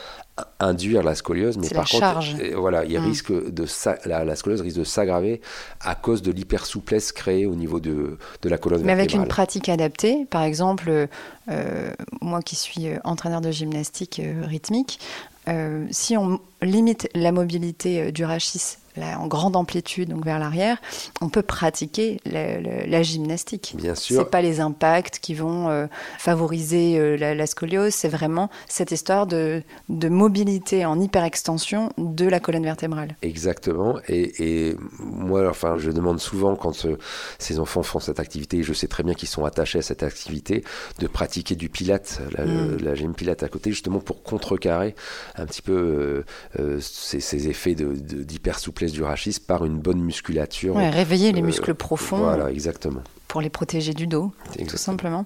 induire 0.59 1.03
la 1.03 1.15
scoliose, 1.15 1.57
mais 1.57 1.69
par 1.69 1.87
contre, 1.87 2.23
euh, 2.39 2.55
voilà, 2.57 2.85
il 2.85 2.99
mm. 2.99 3.03
risque 3.03 3.31
de 3.31 3.65
la, 4.05 4.35
scoliose 4.35 4.61
risque 4.61 4.77
de 4.77 4.83
s'aggraver 4.83 5.41
à 5.81 5.95
cause 5.95 6.21
de 6.21 6.31
l'hypersouplesse 6.31 7.11
créée 7.11 7.45
au 7.45 7.55
niveau 7.55 7.79
de, 7.79 8.17
de 8.41 8.49
la 8.49 8.57
colonne 8.57 8.81
mais 8.83 8.91
avec 8.91 9.13
une 9.13 9.27
pratique 9.27 9.69
adaptée, 9.69 10.25
par 10.29 10.43
exemple, 10.43 11.07
euh, 11.49 11.93
moi 12.21 12.41
qui 12.41 12.55
suis 12.55 12.87
euh, 12.87 12.97
entraîneur 13.03 13.41
de 13.41 13.51
gymnastique 13.51 14.21
rythmique, 14.43 14.99
si 15.89 16.15
on 16.15 16.39
limite 16.61 17.09
la 17.15 17.31
mobilité 17.31 18.11
du 18.11 18.23
rachis 18.23 18.77
en 19.03 19.27
grande 19.27 19.55
amplitude, 19.55 20.09
donc 20.09 20.25
vers 20.25 20.39
l'arrière, 20.39 20.77
on 21.21 21.29
peut 21.29 21.41
pratiquer 21.41 22.19
la, 22.25 23.03
gymnastique. 23.03 23.73
Bien 23.77 23.95
sûr. 23.95 24.21
C'est 24.21 24.29
pas 24.29 24.41
les 24.41 24.59
impacts 24.59 25.19
qui 25.19 25.33
vont 25.33 25.69
euh, 25.69 25.87
favoriser 26.17 26.97
euh, 26.97 27.17
la, 27.17 27.47
scoliose, 27.47 27.93
c'est 27.93 28.09
vraiment 28.09 28.49
cette 28.67 28.91
histoire 28.91 29.27
de, 29.27 29.63
de, 29.89 30.09
mobilité 30.09 30.85
en 30.85 30.99
hyperextension 30.99 31.91
de 31.97 32.27
la 32.27 32.39
colonne 32.39 32.63
vertébrale. 32.63 33.15
Exactement. 33.21 33.99
Et, 34.07 34.75
moi, 34.99 35.49
enfin, 35.49 35.77
je 35.77 35.91
demande 35.91 36.19
souvent 36.19 36.55
quand 36.55 36.85
euh, 36.85 36.97
ces 37.37 37.59
enfants 37.59 37.83
font 37.83 37.99
cette 37.99 38.19
activité, 38.19 38.57
et 38.57 38.63
je 38.63 38.73
sais 38.73 38.87
très 38.87 39.03
bien 39.03 39.13
qu'ils 39.13 39.29
sont 39.29 39.45
attachés 39.45 39.79
à 39.79 39.83
cette 39.83 40.03
activité, 40.03 40.63
de 40.99 41.07
pratiquer 41.07 41.55
du 41.55 41.69
pilate, 41.69 42.21
la, 42.37 42.45
mm. 42.45 42.95
gym 42.95 43.13
pilate 43.13 43.43
à 43.43 43.47
côté, 43.47 43.71
justement 43.71 43.99
pour 43.99 44.23
contrecarrer 44.23 44.95
un 45.35 45.45
petit 45.45 45.61
peu 45.61 46.23
ces, 46.79 47.19
ces, 47.19 47.47
effets 47.47 47.75
du 48.91 49.03
rachis 49.03 49.37
par 49.39 49.65
une 49.65 49.77
bonne 49.77 49.99
musculature. 49.99 50.75
réveiller 50.75 51.31
les 51.31 51.41
euh, 51.41 51.45
muscles 51.45 51.73
profonds. 51.73 52.17
Voilà, 52.17 52.51
exactement. 52.51 53.01
Pour 53.27 53.41
les 53.41 53.49
protéger 53.49 53.93
du 53.93 54.07
dos, 54.07 54.31
tout 54.67 54.77
simplement. 54.77 55.25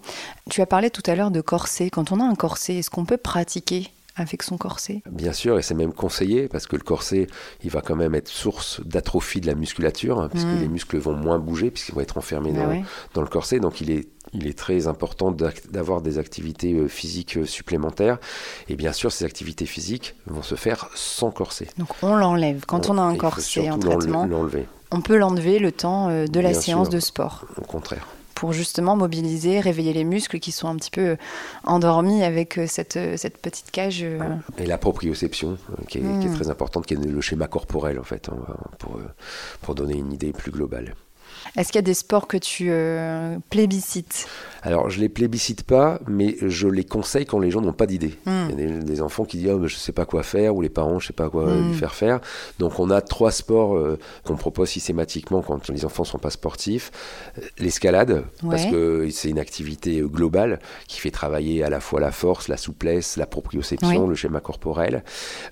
Tu 0.50 0.62
as 0.62 0.66
parlé 0.66 0.90
tout 0.90 1.04
à 1.06 1.16
l'heure 1.16 1.32
de 1.32 1.42
corset. 1.42 1.90
Quand 1.90 2.12
on 2.12 2.20
a 2.20 2.24
un 2.24 2.36
corset, 2.36 2.76
est-ce 2.76 2.90
qu'on 2.90 3.06
peut 3.06 3.18
pratiquer 3.18 3.90
avec 4.16 4.44
son 4.44 4.58
corset 4.58 5.02
Bien 5.10 5.34
sûr, 5.34 5.58
et 5.58 5.62
c'est 5.62 5.74
même 5.74 5.94
conseillé 5.94 6.48
parce 6.48 6.68
que 6.68 6.76
le 6.76 6.84
corset, 6.84 7.28
il 7.64 7.70
va 7.70 7.82
quand 7.82 7.96
même 7.96 8.16
être 8.16 8.28
source 8.28 8.82
d'atrophie 8.86 9.42
de 9.42 9.48
la 9.48 9.56
musculature, 9.56 10.20
hein, 10.20 10.30
puisque 10.30 10.48
mm. 10.48 10.60
les 10.60 10.68
muscles 10.68 10.98
vont 10.98 11.16
moins 11.16 11.40
bouger, 11.40 11.72
puisqu'ils 11.72 11.96
vont 11.96 12.02
être 12.02 12.18
enfermés 12.18 12.52
bah 12.52 12.66
dans, 12.66 12.84
dans, 13.16 13.22
le 13.22 13.28
corset. 13.28 13.60
Donc 13.60 13.82
il 13.82 13.92
est 13.92 14.08
il 14.34 14.48
est 14.48 14.58
très 14.58 14.88
important 14.88 15.32
d'avoir 15.70 16.02
des 16.02 16.18
activités 16.18 16.74
euh, 16.74 16.88
physiques 16.88 17.38
euh, 17.38 17.46
supplémentaires. 17.46 18.18
Et 18.70 18.76
bien 18.76 18.94
sûr, 18.94 19.12
ces 19.12 19.26
activités 19.26 19.66
physiques 19.66 20.16
vont 20.26 20.42
se 20.42 20.56
faire 20.56 20.90
sans 20.96 21.32
corset. 21.32 21.68
Donc 21.78 21.90
on 22.02 22.16
l'enlève. 22.16 22.66
Quand 22.66 22.90
on, 22.90 22.98
a 22.98 23.02
un 23.02 23.16
corset 23.16 23.70
en 23.70 23.80
traitement, 23.80 24.28
on 24.92 25.02
peut 25.02 25.18
l'enlever 25.18 25.60
le 25.60 25.72
temps 25.72 26.10
euh, 26.10 26.26
de 26.26 26.40
la 26.40 26.54
séance 26.54 26.90
de 26.90 27.00
sport. 27.00 27.46
Au 27.58 27.62
contraire 27.62 28.08
pour 28.44 28.52
justement 28.52 28.98
mobiliser, 28.98 29.62
réveiller 29.62 29.94
les 29.94 30.04
muscles 30.04 30.38
qui 30.42 30.52
sont 30.52 30.68
un 30.68 30.76
petit 30.76 30.92
peu 30.92 31.16
endormis 31.64 32.24
avec 32.24 32.60
cette, 32.68 33.00
cette 33.16 33.38
petite 33.38 33.72
cage. 33.72 34.06
Et 34.58 34.66
la 34.66 34.78
proprioception, 34.78 35.58
qui 35.88 36.00
est, 36.00 36.02
qui 36.02 36.08
est, 36.08 36.30
hmm. 36.30 36.34
très 36.34 36.50
importante, 36.50 36.86
qui 36.86 36.96
est 36.96 36.98
le 36.98 37.22
schéma 37.22 37.48
corporel 37.48 37.98
en 37.98 38.04
fait, 38.04 38.28
hein, 38.28 38.36
pour, 38.80 39.00
pour 39.62 39.76
donner 39.76 39.94
une 39.94 40.12
idée 40.12 40.34
plus 40.34 40.52
globale. 40.52 40.94
Est-ce 41.56 41.70
qu'il 41.70 41.78
y 41.78 41.80
a 41.80 41.84
des 41.84 41.94
sports 41.94 42.28
que 42.28 42.38
tu 42.38 42.68
euh, 42.70 43.38
plébiscites? 43.50 44.28
Alors, 44.62 44.90
je 44.90 45.00
les 45.00 45.10
plébiscite 45.10 45.64
pas, 45.64 46.00
mais 46.08 46.38
je 46.42 46.68
les 46.68 46.86
conseille 46.86 47.26
quand 47.26 47.40
les 47.40 47.52
gens 47.52 47.62
n'ont 47.62 47.74
pas 47.74 47.86
d'idée. 47.86 48.18
Hmm. 48.26 48.48
Il 48.50 48.60
y 48.60 48.64
a 48.64 48.80
des, 48.80 49.02
enfants 49.02 49.26
qui 49.26 49.38
disent 49.38 49.50
oh, 49.50 49.68
je 49.68 49.76
sais 49.76 49.92
pas 49.92 50.06
quoi 50.06 50.24
faire, 50.24 50.56
ou 50.56 50.62
les 50.62 50.70
parents 50.70 51.00
je 51.00 51.08
sais 51.08 51.14
pas 51.14 51.30
quoi 51.30 51.48
hmm. 51.48 51.70
lui 51.70 51.74
faire 51.76 51.96
faire. 51.96 52.22
Donc, 52.60 52.80
on 52.80 52.90
a 52.90 53.02
trois 53.02 53.32
sports 53.32 53.76
euh, 53.76 54.00
qu'on 54.24 54.36
propose 54.36 54.70
systématiquement 54.70 55.42
quand 55.42 55.70
les 55.70 55.86
enfants 55.86 56.06
sont 56.06 56.18
pas 56.18 56.30
sportifs. 56.30 56.92
L'escalade, 57.60 58.24
parce 58.50 58.66
que 58.66 59.10
c'est 59.12 59.30
une 59.30 59.40
activité 59.40 60.02
globale 60.02 60.60
qui 60.88 61.00
fait 61.00 61.12
travailler 61.12 61.64
à 61.64 61.70
la 61.70 61.80
fois 61.80 62.00
la 62.00 62.12
force, 62.12 62.48
la 62.48 62.58
souplesse, 62.58 63.18
la 63.18 63.26
proprioception, 63.26 64.08
le 64.08 64.16
schéma 64.16 64.40
corporel. 64.40 65.04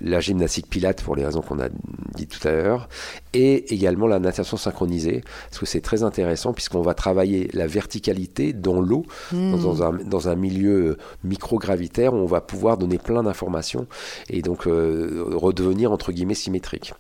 La 0.02 0.20
gymnastique 0.20 0.70
pilate 0.70 1.02
pour 1.04 1.16
les 1.16 1.26
raisons 1.26 1.42
qu'on 1.42 1.60
a 1.60 1.70
dit 2.16 2.28
tout 2.28 2.46
à 2.48 2.52
l'heure, 2.52 2.88
et 3.34 3.74
également 3.74 4.08
la 4.08 4.20
natation 4.20 4.58
synchronisée, 4.58 5.24
parce 5.50 5.60
que 5.60 5.66
c'est 5.66 5.81
très 5.82 6.04
intéressant 6.04 6.54
puisqu'on 6.54 6.82
va 6.82 6.94
travailler 6.94 7.50
la 7.54 7.68
verticalité 7.68 8.54
dans 8.54 8.80
l'eau, 8.80 9.06
dans, 9.32 9.58
dans, 9.58 9.84
un, 9.84 9.92
dans, 9.94 10.30
un, 10.30 10.36
milieu 10.36 10.98
microgravitaire 11.24 12.14
où 12.14 12.18
on 12.18 12.26
va 12.26 12.42
pouvoir 12.42 12.78
donner 12.78 12.98
plein 12.98 13.24
d'informations 13.24 13.88
et 14.30 14.42
donc 14.42 14.64
redevenir 14.64 15.92
entre 15.92 16.12
guillemets 16.12 16.34
symétrique. 16.34 16.94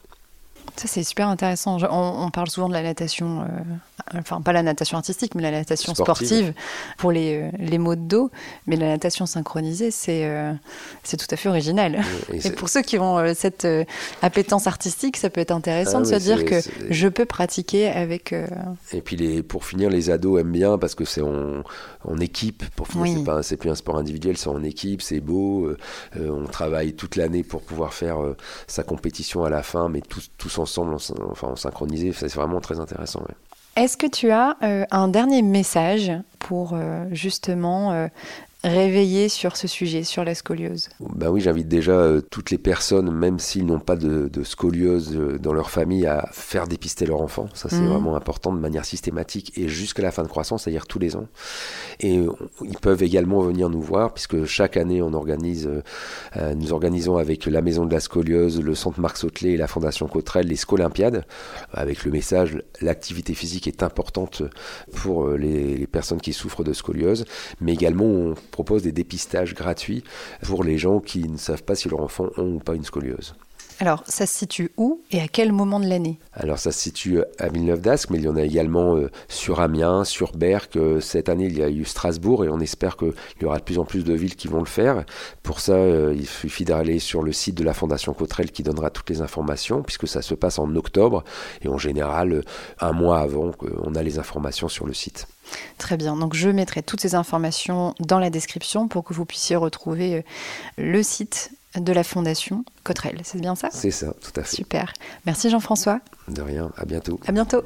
Ça, 0.75 0.87
c'est 0.87 1.03
super 1.03 1.27
intéressant. 1.27 1.77
On, 1.91 2.31
parle 2.31 2.49
souvent 2.49 2.69
de 2.69 2.73
la 2.73 2.83
natation, 2.83 3.41
euh, 3.41 3.45
enfin, 4.17 4.41
pas 4.41 4.53
la 4.53 4.63
natation 4.63 4.97
artistique, 4.97 5.35
mais 5.35 5.41
la 5.41 5.51
natation 5.51 5.93
sportive, 5.93 6.53
pour 6.97 7.11
les, 7.11 7.35
euh, 7.35 7.49
les 7.57 7.77
mots 7.77 7.95
de 7.95 8.01
dos. 8.01 8.31
Mais 8.67 8.75
la 8.75 8.87
natation 8.87 9.25
synchronisée, 9.25 9.91
c'est 9.91 10.25
euh, 10.25 10.53
c'est 11.03 11.17
tout 11.17 11.27
à 11.29 11.35
fait 11.35 11.49
original. 11.49 12.03
Et, 12.33 12.51
pour 12.51 12.69
ceux 12.69 12.81
qui 12.81 12.97
ont 12.97 13.33
cette 13.33 13.67
appétence 14.21 14.67
artistique, 14.67 15.17
ça 15.17 15.29
peut 15.29 15.41
être 15.41 15.51
intéressant 15.51 15.99
ah 15.99 16.01
de 16.01 16.05
se 16.05 16.15
dire 16.15 16.45
que 16.45 16.61
je 16.89 17.07
peux 17.07 17.25
pratiquer 17.25 17.87
avec. 17.87 18.33
Et 18.91 19.01
puis, 19.01 19.15
les, 19.15 19.43
pour 19.43 19.65
finir, 19.65 19.89
les 19.89 20.09
ados 20.09 20.39
aiment 20.39 20.51
bien 20.51 20.77
parce 20.77 20.95
que 20.95 21.05
c'est 21.05 21.21
en, 21.21 21.63
en, 22.03 22.17
équipe. 22.19 22.63
Pour 22.75 22.87
finir, 22.87 23.39
c'est 23.43 23.57
plus 23.57 23.69
un 23.69 23.75
sport 23.75 23.97
individuel, 23.97 24.37
c'est 24.37 24.49
en 24.49 24.63
équipe, 24.63 25.01
c'est 25.01 25.19
beau. 25.19 25.71
on 26.15 26.45
travaille 26.45 26.93
toute 26.93 27.15
l'année 27.15 27.43
pour 27.43 27.61
pouvoir 27.61 27.93
faire 27.93 28.17
sa 28.67 28.83
compétition 28.83 29.43
à 29.43 29.49
la 29.49 29.63
fin, 29.63 29.89
mais 29.89 30.01
tous, 30.01 30.29
tous 30.37 30.57
ensemble, 30.59 30.95
enfin 31.29 31.47
en 31.49 31.55
synchronisé, 31.55 32.13
c'est 32.13 32.33
vraiment 32.33 32.61
très 32.61 32.79
intéressant. 32.79 33.23
Est-ce 33.75 33.95
que 33.97 34.07
tu 34.07 34.31
as 34.31 34.57
euh, 34.63 34.85
un 34.91 35.07
dernier 35.07 35.41
message 35.41 36.11
pour 36.39 36.71
euh, 36.73 37.05
justement 37.11 38.09
euh, 38.63 38.69
réveiller 38.69 39.29
sur 39.29 39.57
ce 39.57 39.67
sujet, 39.67 40.03
sur 40.03 40.23
la 40.23 40.35
scoliose 40.35 40.89
Bah 40.99 41.31
oui, 41.31 41.41
j'invite 41.41 41.67
déjà 41.67 41.93
euh, 41.93 42.21
toutes 42.21 42.51
les 42.51 42.57
personnes, 42.57 43.11
même 43.11 43.39
s'ils 43.39 43.65
n'ont 43.65 43.79
pas 43.79 43.95
de, 43.95 44.29
scoliose 44.43 45.15
euh, 45.15 45.39
dans 45.39 45.53
leur 45.53 45.69
famille, 45.69 46.05
à 46.05 46.29
faire 46.31 46.67
dépister 46.67 47.05
leur 47.05 47.21
enfant. 47.21 47.47
Ça, 47.53 47.69
c'est 47.69 47.79
mhm. 47.79 47.87
vraiment 47.87 48.15
important 48.15 48.53
de 48.53 48.59
manière 48.59 48.85
systématique 48.85 49.57
et 49.57 49.67
jusqu'à 49.67 50.03
la 50.03 50.11
fin 50.11 50.23
de 50.23 50.27
croissance, 50.27 50.63
c'est-à-dire 50.63 50.87
tous 50.87 50.99
les 50.99 51.15
ans. 51.15 51.27
Et 51.99 52.19
euh, 52.19 52.31
ils 52.63 52.77
peuvent 52.77 53.03
également 53.03 53.41
venir 53.41 53.69
nous 53.69 53.81
voir, 53.81 54.13
puisque 54.13 54.45
chaque 54.45 54.77
année, 54.77 55.01
on 55.01 55.13
organise, 55.13 55.69
nous 56.55 56.73
organisons 56.73 57.17
avec 57.17 57.45
la 57.45 57.61
Maison 57.61 57.85
de 57.85 57.93
la 57.93 57.99
Scoliose, 57.99 58.61
le 58.61 58.75
Centre 58.75 58.99
Marc 58.99 59.17
Sautelet 59.17 59.53
et 59.53 59.57
la 59.57 59.67
Fondation 59.67 60.07
Cotrel 60.07 60.47
les 60.47 60.55
Scolympiades, 60.55 61.25
avec 61.71 62.05
le 62.05 62.11
message 62.11 62.57
l'activité 62.81 63.33
physique 63.33 63.67
est 63.67 63.83
importante 63.83 64.43
pour 64.93 65.29
les, 65.29 65.77
les 65.77 65.87
personnes 65.87 66.21
qui 66.21 66.33
souffrent 66.33 66.63
de 66.63 66.73
scoliose, 66.73 67.25
mais 67.59 67.73
également 67.73 68.05
on 68.05 68.35
propose 68.51 68.83
des 68.83 68.91
dépistages 68.91 69.55
gratuits 69.55 70.03
pour 70.43 70.63
les 70.63 70.77
gens 70.77 70.99
qui 70.99 71.27
ne 71.27 71.37
savent 71.37 71.63
pas 71.63 71.75
si 71.75 71.89
leur 71.89 72.01
enfant 72.01 72.27
ont 72.37 72.55
ou 72.55 72.59
pas 72.59 72.75
une 72.75 72.83
scoliose. 72.83 73.35
Alors, 73.81 74.03
ça 74.07 74.27
se 74.27 74.37
situe 74.37 74.71
où 74.77 75.01
et 75.09 75.21
à 75.21 75.27
quel 75.27 75.51
moment 75.51 75.79
de 75.79 75.87
l'année? 75.87 76.19
Alors, 76.33 76.59
ça 76.59 76.71
se 76.71 76.79
situe 76.79 77.23
à 77.39 77.49
Villeneuve 77.49 77.81
d'Ascq, 77.81 78.11
mais 78.11 78.19
il 78.19 78.25
y 78.25 78.27
en 78.27 78.35
a 78.35 78.43
également 78.43 78.95
euh, 78.95 79.09
sur 79.27 79.59
Amiens, 79.59 80.03
sur 80.03 80.33
Berck. 80.33 80.75
Euh, 80.75 80.99
cette 80.99 81.29
année, 81.29 81.45
il 81.45 81.57
y 81.57 81.63
a 81.63 81.69
eu 81.69 81.83
Strasbourg 81.83 82.45
et 82.45 82.49
on 82.49 82.59
espère 82.59 82.95
qu'il 82.95 83.13
y 83.41 83.45
aura 83.45 83.57
de 83.57 83.63
plus 83.63 83.79
en 83.79 83.85
plus 83.85 84.03
de 84.03 84.13
villes 84.13 84.35
qui 84.35 84.47
vont 84.47 84.59
le 84.59 84.67
faire. 84.67 85.03
Pour 85.41 85.59
ça, 85.59 85.73
euh, 85.73 86.13
il 86.15 86.27
suffit 86.27 86.63
d'aller 86.63 86.99
sur 86.99 87.23
le 87.23 87.31
site 87.31 87.55
de 87.55 87.63
la 87.63 87.73
Fondation 87.73 88.13
Cotrel 88.13 88.51
qui 88.51 88.61
donnera 88.61 88.91
toutes 88.91 89.09
les 89.09 89.21
informations, 89.21 89.81
puisque 89.81 90.07
ça 90.07 90.21
se 90.21 90.35
passe 90.35 90.59
en 90.59 90.75
octobre 90.75 91.23
et 91.63 91.67
en 91.67 91.79
général, 91.79 92.43
un 92.79 92.91
mois 92.91 93.17
avant, 93.17 93.49
on 93.83 93.95
a 93.95 94.03
les 94.03 94.19
informations 94.19 94.67
sur 94.67 94.85
le 94.85 94.93
site. 94.93 95.25
Très 95.77 95.97
bien. 95.97 96.15
Donc 96.15 96.33
je 96.33 96.49
mettrai 96.49 96.83
toutes 96.83 97.01
ces 97.01 97.15
informations 97.15 97.95
dans 97.99 98.19
la 98.19 98.29
description 98.29 98.87
pour 98.87 99.03
que 99.03 99.13
vous 99.13 99.25
puissiez 99.25 99.55
retrouver 99.55 100.17
euh, 100.17 100.21
le 100.77 101.03
site 101.03 101.51
de 101.77 101.93
la 101.93 102.03
Fondation 102.03 102.65
Cotrel. 102.83 103.21
C'est 103.23 103.39
bien 103.39 103.55
ça? 103.55 103.69
C'est 103.71 103.91
ça, 103.91 104.13
tout 104.21 104.39
à 104.39 104.43
fait. 104.43 104.55
Super. 104.55 104.93
Merci 105.25 105.49
Jean-François. 105.49 105.99
De 106.27 106.41
rien. 106.41 106.71
À 106.77 106.85
bientôt. 106.85 107.19
À 107.27 107.31
bientôt. 107.31 107.63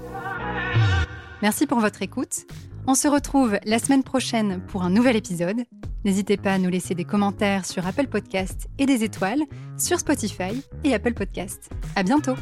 Merci 1.42 1.68
pour 1.68 1.80
votre 1.80 2.02
écoute. 2.02 2.46
On 2.88 2.96
se 2.96 3.08
retrouve 3.08 3.58
la 3.66 3.80
semaine 3.80 4.04
prochaine 4.04 4.62
pour 4.68 4.84
un 4.84 4.92
nouvel 4.92 5.16
épisode. 5.16 5.64
N'hésitez 6.04 6.38
pas 6.38 6.54
à 6.54 6.58
nous 6.60 6.70
laisser 6.70 6.94
des 6.94 7.04
commentaires 7.04 7.66
sur 7.66 7.88
Apple 7.88 8.08
Podcast 8.08 8.68
et 8.78 8.86
des 8.86 9.04
étoiles 9.04 9.42
sur 9.78 10.00
Spotify 10.00 10.62
et 10.84 10.94
Apple 10.94 11.14
Podcast. 11.14 11.72
À 11.96 12.04
bientôt. 12.04 12.36